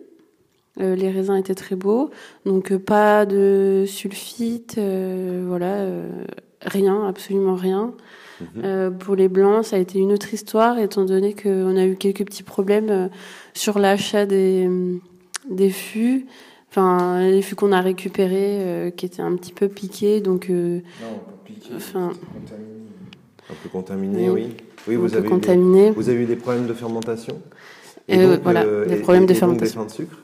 Euh, 0.80 0.96
les 0.96 1.08
raisins 1.10 1.37
étaient 1.37 1.54
très 1.54 1.76
beaux, 1.76 2.10
donc 2.46 2.72
euh, 2.72 2.78
pas 2.80 3.26
de 3.26 3.84
sulfite, 3.87 4.74
euh, 4.78 5.44
voilà, 5.46 5.74
euh, 5.76 6.08
rien, 6.62 7.06
absolument 7.06 7.54
rien. 7.54 7.94
Mhm. 8.40 8.46
Euh, 8.64 8.90
pour 8.90 9.14
les 9.14 9.28
blancs, 9.28 9.64
ça 9.66 9.76
a 9.76 9.78
été 9.78 10.00
une 10.00 10.12
autre 10.12 10.34
histoire, 10.34 10.80
étant 10.80 11.04
donné 11.04 11.32
qu'on 11.34 11.76
a 11.76 11.87
eu 11.87 11.94
quelques 11.94 12.24
petits 12.24 12.42
problèmes 12.42 12.90
euh, 12.90 13.08
sur 13.54 13.78
l'achat 13.78 14.26
des, 14.26 14.68
des 15.48 15.70
fûts. 15.70 16.26
Enfin, 16.70 17.20
les 17.30 17.40
fûts 17.42 17.54
qu'on 17.54 17.70
a 17.70 17.80
récupérés, 17.80 18.56
euh, 18.58 18.90
qui 18.90 19.06
étaient 19.06 19.22
un 19.22 19.37
petit 19.37 19.52
peu 19.52 19.68
piqués, 19.68 20.20
donc 20.20 20.50
euh, 20.50 20.80
Non, 21.00 21.20
Enfin- 21.76 22.08
contaminé. 22.32 22.72
Un 23.48 23.54
peu 23.62 23.68
contaminé, 23.68 24.28
Oui. 24.30 24.48
oui. 24.88 24.96
Vous 24.96 25.08
peu 25.08 25.16
avez, 25.16 25.18
eu 25.20 25.22
des, 25.22 25.28
contaminés. 25.28 25.90
vous 25.92 26.08
avez 26.08 26.22
eu 26.22 26.26
des 26.26 26.34
problèmes 26.37 26.66
de 26.66 26.74
fermentation? 26.74 27.40
Euh, 28.10 28.38
voilà, 28.42 28.64
des 28.87 28.94
et- 28.94 28.96
problèmes 28.96 29.22
et- 29.22 29.26
de 29.26 29.30
et 29.30 29.34
donc 29.34 29.38
fermentation. 29.38 29.82
des 29.82 29.88
fins 29.88 29.94
de 29.94 29.96
sucre? 30.08 30.18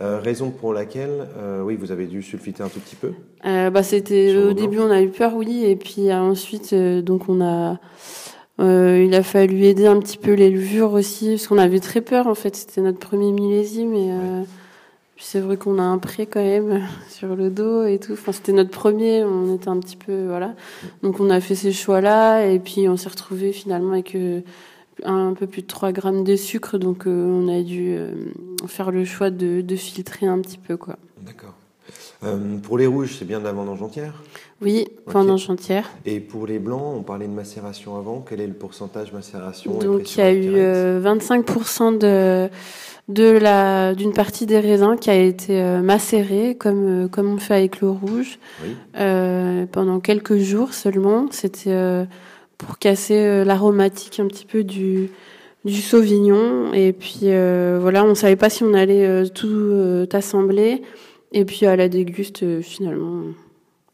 Euh, 0.00 0.18
raison 0.18 0.50
pour 0.50 0.72
laquelle, 0.72 1.28
euh, 1.38 1.62
oui, 1.62 1.76
vous 1.76 1.92
avez 1.92 2.06
dû 2.06 2.20
sulfiter 2.20 2.64
un 2.64 2.68
tout 2.68 2.80
petit 2.80 2.96
peu. 2.96 3.12
Euh, 3.46 3.70
bah, 3.70 3.84
c'était 3.84 4.36
au 4.36 4.52
début 4.52 4.80
on 4.80 4.90
a 4.90 5.00
eu 5.00 5.08
peur, 5.08 5.34
oui, 5.36 5.64
et 5.64 5.76
puis 5.76 6.12
ensuite 6.12 6.74
donc 6.74 7.28
on 7.28 7.40
a 7.40 7.78
il 8.58 9.14
a 9.14 9.22
fallu 9.22 9.64
aider 9.64 9.86
un 9.86 10.00
petit 10.00 10.18
peu 10.18 10.32
les 10.32 10.50
levures 10.50 10.92
aussi, 10.92 11.30
parce 11.30 11.46
qu'on 11.46 11.58
avait 11.58 11.78
très 11.78 12.00
peur 12.00 12.26
en 12.26 12.34
fait. 12.34 12.56
C'était 12.56 12.80
notre 12.80 12.98
premier 12.98 13.30
millésime 13.30 13.94
et 13.94 14.10
euh, 14.10 14.42
c'est 15.16 15.38
vrai 15.38 15.56
qu'on 15.56 15.78
a 15.78 15.82
un 15.82 15.98
prêt 15.98 16.26
quand 16.26 16.42
même 16.42 16.82
sur 17.08 17.36
le 17.36 17.50
dos 17.50 17.84
et 17.84 18.00
tout. 18.00 18.14
Enfin, 18.14 18.32
c'était 18.32 18.52
notre 18.52 18.70
premier, 18.70 19.22
on 19.22 19.54
était 19.54 19.68
un 19.68 19.78
petit 19.78 19.96
peu 19.96 20.26
voilà. 20.26 20.54
Donc 21.04 21.20
on 21.20 21.30
a 21.30 21.40
fait 21.40 21.54
ces 21.54 21.72
choix-là 21.72 22.46
et 22.46 22.58
puis 22.58 22.88
on 22.88 22.96
s'est 22.96 23.08
retrouvé 23.08 23.52
finalement 23.52 23.92
avec 23.92 24.16
un 25.02 25.34
peu 25.34 25.46
plus 25.46 25.62
de 25.62 25.66
3 25.66 25.92
grammes 25.92 26.24
de 26.24 26.36
sucre, 26.36 26.78
donc 26.78 27.06
euh, 27.06 27.26
on 27.26 27.48
a 27.48 27.62
dû 27.62 27.94
euh, 27.96 28.12
faire 28.66 28.90
le 28.90 29.04
choix 29.04 29.30
de, 29.30 29.60
de 29.60 29.76
filtrer 29.76 30.26
un 30.26 30.40
petit 30.40 30.58
peu 30.58 30.76
quoi. 30.76 30.96
D'accord. 31.22 31.54
Euh, 32.22 32.56
pour 32.62 32.78
les 32.78 32.86
rouges, 32.86 33.16
c'est 33.18 33.24
bien 33.26 33.38
de 33.40 33.44
la 33.44 33.52
vendange 33.52 33.82
entière. 33.82 34.22
Oui, 34.62 34.86
Ok. 35.06 35.12
pendant 35.12 35.36
chantière. 35.36 35.90
Et 36.06 36.20
pour 36.20 36.46
les 36.46 36.58
blancs, 36.58 36.94
on 36.96 37.02
parlait 37.02 37.26
de 37.26 37.32
macération 37.32 37.96
avant. 37.98 38.24
Quel 38.26 38.40
est 38.40 38.46
le 38.46 38.54
pourcentage 38.54 39.12
macération 39.12 39.78
Donc 39.78 40.14
il 40.16 40.18
y 40.18 40.22
a 40.22 40.32
eu 40.32 40.40
directe 40.40 40.56
euh, 40.58 41.16
25% 41.18 41.98
de 41.98 42.48
de 43.08 43.24
la 43.36 43.94
d'une 43.94 44.14
partie 44.14 44.46
des 44.46 44.58
raisins 44.60 44.96
qui 44.98 45.10
a 45.10 45.14
été 45.16 45.60
euh, 45.60 45.82
macérée 45.82 46.54
comme 46.54 47.10
comme 47.10 47.30
on 47.34 47.36
fait 47.36 47.54
avec 47.54 47.82
le 47.82 47.90
rouge 47.90 48.38
Oui. 48.62 48.74
pendant 49.72 50.00
quelques 50.00 50.36
jours 50.38 50.72
seulement. 50.72 51.26
C'était 51.30 52.06
pour 52.58 52.78
casser 52.78 53.18
euh, 53.18 53.44
l'aromatique 53.44 54.20
un 54.20 54.26
petit 54.26 54.46
peu 54.46 54.64
du 54.64 55.10
du 55.64 55.80
sauvignon 55.80 56.72
et 56.74 56.92
puis 56.92 57.20
euh, 57.24 57.78
voilà, 57.80 58.04
on 58.04 58.14
savait 58.14 58.36
pas 58.36 58.50
si 58.50 58.62
on 58.62 58.74
allait 58.74 59.06
euh, 59.06 59.26
tout 59.26 59.48
euh, 59.48 60.06
assembler 60.12 60.82
et 61.32 61.44
puis 61.44 61.66
à 61.66 61.74
la 61.76 61.88
déguste 61.88 62.60
finalement 62.60 63.22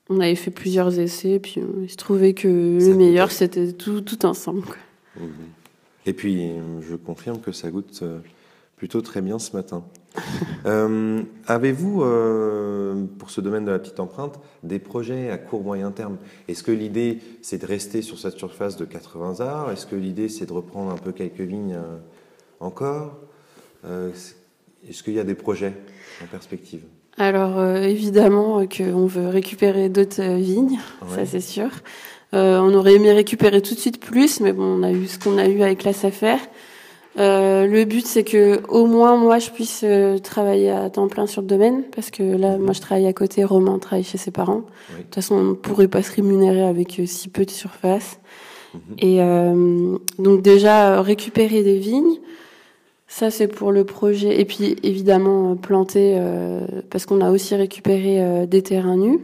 on 0.09 0.18
avait 0.18 0.35
fait 0.35 0.51
plusieurs 0.51 0.99
essais 0.99 1.33
et 1.33 1.38
puis 1.38 1.61
il 1.83 1.88
se 1.88 1.96
trouvait 1.96 2.35
que 2.35 2.79
Ça 2.81 2.88
le 2.88 2.96
meilleur 2.96 3.31
c'était 3.31 3.73
tout 3.73 4.01
tout 4.01 4.27
ensemble. 4.27 4.62
quoi. 4.62 4.77
Et 6.07 6.12
puis, 6.12 6.51
je 6.81 6.96
confirme 6.96 7.40
que 7.40 7.53
ça 7.53 7.70
goûte 7.70 8.03
plutôt 8.81 9.03
très 9.03 9.21
bien 9.21 9.38
ce 9.38 9.55
matin. 9.55 9.85
Euh, 10.66 11.23
Avez-vous, 11.47 12.03
euh, 12.03 13.07
pour 13.19 13.31
ce 13.31 13.40
domaine 13.40 13.64
de 13.64 13.71
la 13.71 13.79
petite 13.79 13.99
empreinte, 13.99 14.38
des 14.62 14.79
projets 14.79 15.31
à 15.31 15.38
court 15.38 15.62
moyen 15.62 15.90
terme? 15.90 16.19
Est-ce 16.49 16.62
que 16.62 16.71
l'idée, 16.73 17.19
c'est 17.40 17.57
de 17.62 17.64
rester 17.66 18.03
sur 18.03 18.19
cette 18.19 18.37
surface 18.37 18.77
de 18.77 18.85
80 18.85 19.40
arts 19.40 19.71
Est-ce 19.71 19.87
que 19.87 19.97
l'idée, 19.97 20.29
c'est 20.29 20.45
de 20.45 20.53
reprendre 20.53 20.90
un 20.90 20.97
peu 20.99 21.12
quelques 21.12 21.40
vignes 21.40 21.77
euh, 21.79 21.97
encore? 22.61 23.16
Est-ce 23.87 25.03
qu'il 25.03 25.14
y 25.14 25.19
a 25.21 25.25
des 25.25 25.35
projets 25.35 25.73
en 26.23 26.27
perspective? 26.27 26.83
Alors 27.16 27.62
évidemment 27.77 28.66
qu'on 28.66 29.07
veut 29.07 29.29
récupérer 29.29 29.88
d'autres 29.88 30.23
vignes, 30.37 30.79
Ouais. 31.03 31.14
ça 31.16 31.25
c'est 31.27 31.40
sûr. 31.40 31.71
On 32.33 32.75
aurait 32.75 32.95
aimé 32.97 33.12
récupérer 33.12 33.62
tout 33.62 33.75
de 33.75 33.81
suite 33.81 33.99
plus, 34.01 34.40
mais 34.40 34.53
bon, 34.53 34.64
on 34.79 34.83
a 34.83 34.93
eu 34.93 35.07
ce 35.07 35.19
qu'on 35.19 35.38
a 35.38 35.47
eu 35.49 35.62
avec 35.62 35.85
la 35.85 35.95
SAFER. 35.95 36.37
Euh, 37.18 37.66
le 37.66 37.85
but 37.85 38.07
c'est 38.07 38.23
que 38.23 38.61
au 38.68 38.87
moins 38.87 39.16
moi 39.16 39.40
je 39.40 39.51
puisse 39.51 39.81
euh, 39.83 40.18
travailler 40.18 40.70
à 40.70 40.88
temps 40.90 41.09
plein 41.09 41.27
sur 41.27 41.42
le 41.42 41.49
domaine, 41.49 41.83
parce 41.94 42.11
que 42.11 42.23
là 42.23 42.57
moi 42.57 42.73
je 42.73 42.81
travaille 42.81 43.07
à 43.07 43.12
côté, 43.12 43.44
Romain 43.44 43.79
travaille 43.79 44.05
chez 44.05 44.18
ses 44.18 44.31
parents. 44.31 44.62
Oui. 44.90 44.99
De 44.99 45.03
toute 45.03 45.14
façon 45.16 45.35
on 45.35 45.42
ne 45.42 45.53
pourrait 45.55 45.88
pas 45.88 46.03
se 46.03 46.14
rémunérer 46.14 46.62
avec 46.62 47.01
euh, 47.01 47.07
si 47.07 47.29
peu 47.29 47.44
de 47.44 47.51
surface. 47.51 48.20
Mhm. 48.75 48.81
Et 48.99 49.16
euh, 49.20 49.99
donc 50.18 50.42
déjà 50.42 51.03
récupérer 51.03 51.64
des 51.64 51.79
vignes, 51.79 52.20
ça 53.09 53.31
c'est 53.31 53.49
pour 53.49 53.73
le 53.73 53.85
projet. 53.85 54.40
Et 54.40 54.44
puis 54.44 54.77
évidemment 54.85 55.57
planter, 55.57 56.14
euh, 56.16 56.61
parce 56.90 57.07
qu'on 57.07 57.20
a 57.20 57.31
aussi 57.33 57.57
récupéré 57.57 58.46
des 58.46 58.62
terrains 58.62 58.96
nus. 58.96 59.18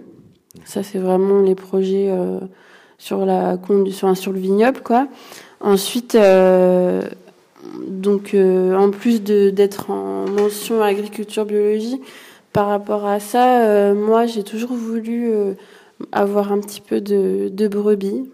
Ça 0.65 0.83
c'est 0.83 0.99
vraiment 0.99 1.41
les 1.41 1.55
projets 1.55 2.09
euh, 2.09 2.41
sur 2.99 3.25
la 3.27 3.59
sur, 3.91 4.17
sur 4.17 4.33
le 4.33 4.41
vignoble 4.41 4.81
quoi. 4.81 5.07
Ensuite, 5.61 6.15
euh, 6.15 7.03
donc 7.87 8.35
euh, 8.35 8.75
en 8.75 8.91
plus 8.91 9.23
de 9.23 9.51
d'être 9.51 9.91
en 9.91 10.27
mention 10.29 10.83
agriculture 10.83 11.45
biologique, 11.45 12.03
par 12.53 12.69
rapport 12.69 13.07
à 13.07 13.21
ça, 13.21 13.63
euh, 13.63 13.95
moi 13.95 14.27
j'ai 14.27 14.43
toujours 14.43 14.73
voulu 14.73 15.31
euh, 15.31 15.55
avoir 16.13 16.53
un 16.53 16.61
petit 16.61 16.81
peu 16.81 17.01
de, 17.01 17.49
de 17.53 17.69
brebis. 17.69 18.31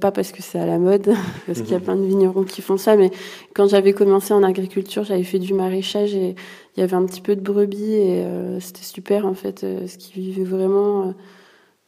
Pas 0.00 0.10
parce 0.10 0.32
que 0.32 0.42
c'est 0.42 0.58
à 0.58 0.64
la 0.64 0.78
mode, 0.78 1.12
parce 1.46 1.60
qu'il 1.60 1.72
y 1.72 1.74
a 1.74 1.80
plein 1.80 1.94
de 1.94 2.04
vignerons 2.04 2.44
qui 2.44 2.62
font 2.62 2.78
ça, 2.78 2.96
mais 2.96 3.10
quand 3.54 3.68
j'avais 3.68 3.92
commencé 3.92 4.32
en 4.32 4.42
agriculture, 4.42 5.04
j'avais 5.04 5.22
fait 5.22 5.38
du 5.38 5.52
maraîchage 5.52 6.14
et 6.14 6.34
il 6.76 6.80
y 6.80 6.82
avait 6.82 6.96
un 6.96 7.04
petit 7.04 7.20
peu 7.20 7.36
de 7.36 7.42
brebis 7.42 7.92
et 7.92 8.24
c'était 8.60 8.82
super 8.82 9.26
en 9.26 9.34
fait, 9.34 9.60
ce 9.60 9.98
qui 9.98 10.14
vivait 10.14 10.44
vraiment. 10.44 11.14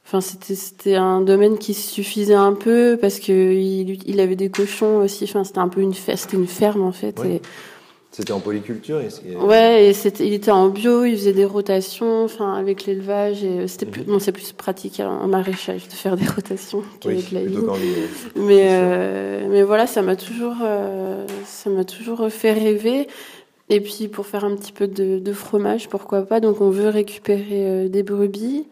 Enfin, 0.05 0.21
c'était 0.21 0.55
c'était 0.57 0.95
un 0.97 1.21
domaine 1.21 1.59
qui 1.59 1.75
suffisait 1.75 2.35
un 2.35 2.53
peu 2.55 2.99
parce 3.01 3.21
que 3.21 3.33
il, 3.55 3.99
il 4.09 4.21
avait 4.21 4.37
des 4.37 4.51
cochons 4.51 4.97
aussi. 4.97 5.25
Enfin, 5.25 5.45
c'était 5.45 5.59
un 5.61 5.69
peu 5.69 5.81
une 5.81 5.95
ferme, 5.95 6.17
c'était 6.19 6.37
une 6.37 6.47
ferme 6.49 6.83
en 6.83 6.93
fait. 6.93 7.19
Ouais. 7.21 7.35
Et, 7.37 7.43
C'était 8.11 8.33
en 8.33 8.41
polyculture 8.41 9.01
que- 9.01 9.47
Ouais, 9.47 9.87
et 9.87 9.93
c'était, 9.95 10.27
il 10.27 10.35
était 10.35 10.51
en 10.51 10.69
bio, 10.69 11.05
il 11.07 11.17
faisait 11.17 11.33
des 11.33 11.47
rotations, 11.47 12.25
enfin 12.25 12.53
avec 12.55 12.85
l'élevage 12.85 13.43
et 13.43 13.61
euh, 13.61 13.67
c'était 13.67 13.87
plus, 13.87 14.03
Mhm. 14.03 14.07
bon, 14.09 14.19
c'est 14.19 14.33
plus 14.33 14.53
pratique 14.53 15.01
en 15.01 15.23
en 15.23 15.29
maraîchage 15.29 15.89
de 15.89 15.95
faire 15.95 16.17
des 16.17 16.27
rotations 16.27 16.81
Oui, 16.81 16.87
qu'avec 17.01 17.31
la 17.33 17.41
plutôt 17.41 17.73
vigne. 17.73 17.81
ligne. 17.83 18.45
Mais 18.47 18.67
euh, 18.73 19.47
mais 19.51 19.63
voilà, 19.63 19.87
ça 19.87 20.03
m'a 20.03 20.17
toujours 20.17 20.57
euh, 20.63 21.25
ça 21.47 21.71
m'a 21.71 21.85
toujours 21.85 22.29
fait 22.29 22.53
rêver. 22.53 23.07
Et 23.71 23.81
puis 23.81 24.09
pour 24.09 24.27
faire 24.27 24.45
un 24.45 24.57
petit 24.57 24.73
peu 24.73 24.89
de, 24.89 25.19
de 25.19 25.33
fromage, 25.33 25.89
pourquoi 25.89 26.23
pas 26.27 26.41
Donc 26.41 26.61
on 26.61 26.69
veut 26.69 26.89
récupérer 26.91 27.47
euh, 27.53 27.89
des 27.89 28.03
brebis. 28.03 28.67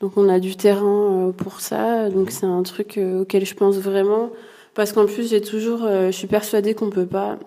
Donc 0.00 0.12
on 0.16 0.28
a 0.28 0.38
du 0.40 0.56
terrain 0.56 1.28
euh, 1.28 1.32
pour 1.32 1.60
ça. 1.60 2.08
Donc 2.08 2.26
Mhm. 2.26 2.30
c'est 2.30 2.46
un 2.46 2.62
truc 2.62 2.96
euh, 2.98 3.22
auquel 3.22 3.44
je 3.44 3.54
pense 3.54 3.76
vraiment 3.76 4.30
parce 4.74 4.92
qu'en 4.92 5.06
plus 5.06 5.28
j'ai 5.30 5.40
toujours 5.40 5.80
euh, 5.84 6.06
je 6.06 6.12
suis 6.16 6.26
persuadée 6.26 6.74
qu'on 6.74 6.90
peut 6.90 7.06
pas 7.06 7.38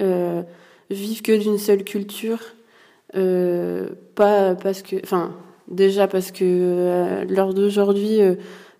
euh, 0.00 0.42
vivre 0.90 1.22
que 1.22 1.32
d'une 1.32 1.58
seule 1.58 1.84
culture. 1.84 2.38
Euh, 3.14 3.88
pas 4.14 4.54
parce 4.54 4.82
que 4.82 4.96
enfin 5.04 5.32
déjà 5.68 6.08
parce 6.08 6.30
que 6.30 6.44
euh, 6.44 7.24
l'heure 7.28 7.54
d'aujourd'hui 7.54 8.20
euh, 8.20 8.34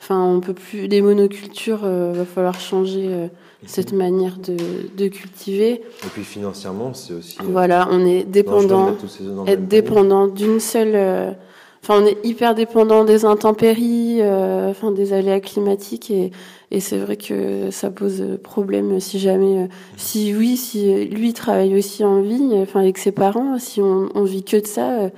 Enfin, 0.05 0.21
on 0.21 0.41
peut 0.41 0.53
plus 0.53 0.89
les 0.89 1.01
monocultures. 1.01 1.83
euh, 1.85 2.13
va 2.13 2.25
falloir 2.25 2.59
changer 2.59 3.07
euh, 3.09 3.29
cette 3.67 3.93
manière 3.93 4.37
de, 4.39 4.57
de 4.97 5.07
cultiver. 5.07 5.75
Et 5.75 6.09
puis 6.13 6.25
financièrement, 6.25 6.93
c'est 6.93 7.15
aussi 7.15 7.37
Voilà, 7.45 7.87
on 7.89 8.05
est 8.05 8.25
dépendant, 8.25 8.97
être 9.47 9.69
dépendant 9.69 10.27
d'une 10.27 10.59
seule. 10.59 11.37
Enfin, 11.83 12.01
on 12.01 12.07
est 12.07 12.17
hyper 12.25 12.55
dépendant 12.55 13.05
des 13.05 13.25
intempéries, 13.25 14.19
euh, 14.21 14.71
enfin 14.71 14.93
des 14.93 15.13
aléas 15.13 15.41
climatiques, 15.41 16.13
et, 16.13 16.31
et 16.71 16.79
c'est 16.79 16.99
vrai 16.99 17.17
que 17.17 17.73
ça 17.73 17.91
pose 17.91 18.23
problème 18.45 19.01
si 19.01 19.19
jamais, 19.19 19.65
euh, 19.65 19.67
si 19.97 20.33
oui, 20.33 20.57
si 20.57 21.07
lui 21.07 21.33
travaille 21.33 21.77
aussi 21.77 22.05
en 22.05 22.21
vigne, 22.23 22.55
enfin 22.61 22.81
avec 22.81 22.99
ses 22.99 23.11
parents, 23.11 23.59
si 23.59 23.81
on, 23.81 24.09
on 24.15 24.23
vit 24.23 24.45
que 24.45 24.59
de 24.59 24.67
ça. 24.67 25.01
euh, 25.01 25.09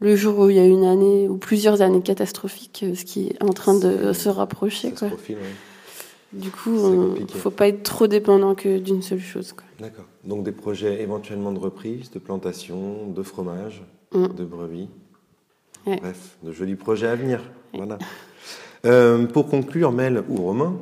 le 0.00 0.16
jour 0.16 0.38
où 0.38 0.50
il 0.50 0.56
y 0.56 0.60
a 0.60 0.64
une 0.66 0.84
année 0.84 1.28
ou 1.28 1.36
plusieurs 1.36 1.80
années 1.82 2.00
catastrophiques, 2.02 2.84
ce 2.94 3.04
qui 3.04 3.28
est 3.28 3.42
en 3.42 3.50
train 3.52 3.78
de 3.78 4.12
se 4.12 4.28
rapprocher, 4.28 4.90
se 4.90 4.98
quoi. 4.98 5.08
profile, 5.08 5.36
ouais. 5.36 6.38
Du 6.40 6.50
coup, 6.50 6.76
on, 6.76 7.08
compliqué. 7.10 7.38
faut 7.38 7.50
pas 7.50 7.68
être 7.68 7.82
trop 7.84 8.06
dépendant 8.06 8.54
que 8.54 8.78
d'une 8.78 9.02
seule 9.02 9.20
chose. 9.20 9.52
Quoi. 9.52 9.64
D'accord. 9.78 10.04
Donc 10.24 10.42
des 10.42 10.52
projets 10.52 11.00
éventuellement 11.00 11.52
de 11.52 11.58
reprise, 11.60 12.10
de 12.10 12.18
plantation, 12.18 13.06
de 13.14 13.22
fromage, 13.22 13.82
Mm. 14.12 14.28
de 14.36 14.44
brebis. 14.44 14.88
Ouais. 15.86 15.98
Bref, 16.00 16.36
de 16.42 16.52
jolis 16.52 16.76
projets 16.76 17.08
à 17.08 17.16
venir. 17.16 17.42
Voilà. 17.72 17.98
Euh, 18.86 19.26
pour 19.26 19.48
conclure, 19.48 19.92
Mel 19.92 20.22
ou 20.28 20.36
Romain, 20.36 20.76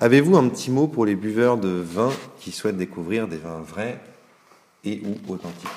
avez-vous 0.00 0.36
un 0.36 0.48
petit 0.48 0.70
mot 0.70 0.86
pour 0.86 1.06
les 1.06 1.14
buveurs 1.14 1.56
de 1.56 1.68
vin 1.68 2.10
qui 2.38 2.52
souhaitent 2.52 2.76
découvrir 2.76 3.28
des 3.28 3.36
vins 3.36 3.60
vrais 3.60 4.00
et 4.84 5.02
ou 5.04 5.32
authentiques? 5.32 5.68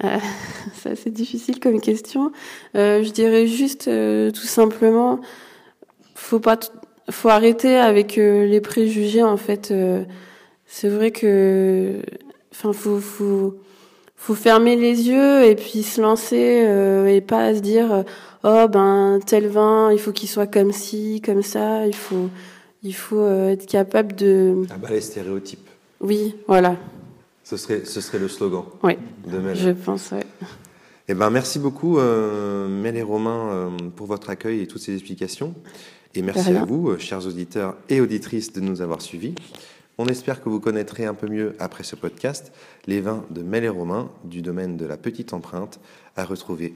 Ça, 0.74 0.94
c'est 0.94 1.10
difficile 1.10 1.58
comme 1.60 1.80
question. 1.80 2.32
Euh, 2.76 3.02
je 3.02 3.10
dirais 3.10 3.46
juste, 3.46 3.88
euh, 3.88 4.30
tout 4.30 4.46
simplement, 4.46 5.20
faut 6.14 6.40
pas, 6.40 6.58
faut 7.10 7.28
arrêter 7.28 7.76
avec 7.76 8.18
euh, 8.18 8.46
les 8.46 8.60
préjugés. 8.60 9.22
En 9.22 9.36
fait, 9.36 9.70
Euh, 9.70 10.04
c'est 10.70 10.90
vrai 10.90 11.10
que, 11.10 12.02
enfin, 12.52 12.72
faut, 12.72 13.00
faut, 13.00 13.56
faut 14.20 14.34
fermer 14.34 14.76
les 14.76 15.08
yeux 15.08 15.44
et 15.44 15.54
puis 15.54 15.82
se 15.82 16.00
lancer 16.00 16.64
euh, 16.66 17.06
et 17.06 17.20
pas 17.22 17.54
se 17.54 17.60
dire, 17.60 17.92
euh, 17.92 18.02
oh 18.44 18.68
ben 18.68 19.20
tel 19.24 19.46
vin, 19.48 19.90
il 19.92 19.98
faut 19.98 20.12
qu'il 20.12 20.28
soit 20.28 20.46
comme 20.46 20.72
ci, 20.72 21.22
comme 21.24 21.42
ça. 21.42 21.86
Il 21.86 21.94
faut, 21.94 22.28
il 22.82 22.94
faut 22.94 23.20
euh, 23.20 23.50
être 23.52 23.66
capable 23.66 24.14
de, 24.16 24.64
Ah 24.70 24.74
bah 24.76 24.88
les 24.90 25.00
stéréotypes. 25.00 25.66
oui, 26.00 26.34
voilà. 26.46 26.76
Ce 27.44 27.56
serait, 27.56 27.86
ce 27.86 28.02
serait 28.02 28.18
le 28.18 28.28
slogan 28.28 28.64
Oui, 28.82 28.98
de 29.26 29.38
Mel. 29.38 29.56
je 29.56 29.70
pense. 29.70 30.10
Ouais. 30.10 30.26
Eh 31.08 31.14
ben, 31.14 31.30
merci 31.30 31.58
beaucoup, 31.58 31.98
euh, 31.98 32.68
Mel 32.68 32.98
et 32.98 33.02
Romain, 33.02 33.70
pour 33.96 34.06
votre 34.06 34.28
accueil 34.28 34.60
et 34.60 34.66
toutes 34.66 34.82
ces 34.82 34.92
explications. 34.92 35.54
Et 36.14 36.20
merci 36.20 36.50
à 36.54 36.64
vous, 36.66 36.98
chers 36.98 37.26
auditeurs 37.26 37.76
et 37.88 38.02
auditrices, 38.02 38.52
de 38.52 38.60
nous 38.60 38.82
avoir 38.82 39.00
suivis. 39.00 39.34
On 40.00 40.06
espère 40.06 40.40
que 40.40 40.48
vous 40.48 40.60
connaîtrez 40.60 41.06
un 41.06 41.14
peu 41.14 41.26
mieux, 41.26 41.56
après 41.58 41.82
ce 41.82 41.96
podcast, 41.96 42.52
les 42.86 43.00
vins 43.00 43.24
de 43.30 43.42
Mel 43.42 43.64
et 43.64 43.68
Romain 43.68 44.12
du 44.22 44.42
domaine 44.42 44.76
de 44.76 44.86
la 44.86 44.96
petite 44.96 45.32
empreinte, 45.32 45.80
à 46.14 46.24
retrouver 46.24 46.74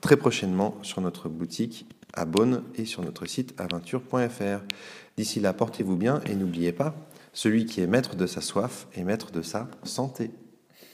très 0.00 0.16
prochainement 0.16 0.78
sur 0.80 1.02
notre 1.02 1.28
boutique 1.28 1.86
à 2.14 2.24
Beaune 2.24 2.64
et 2.76 2.86
sur 2.86 3.02
notre 3.02 3.26
site 3.26 3.54
aventure.fr. 3.60 4.64
D'ici 5.18 5.40
là, 5.40 5.52
portez-vous 5.52 5.96
bien 5.96 6.22
et 6.24 6.34
n'oubliez 6.34 6.72
pas, 6.72 6.94
celui 7.34 7.66
qui 7.66 7.82
est 7.82 7.86
maître 7.86 8.16
de 8.16 8.26
sa 8.26 8.40
soif 8.40 8.88
est 8.94 9.04
maître 9.04 9.30
de 9.32 9.42
sa 9.42 9.68
santé. 9.84 10.30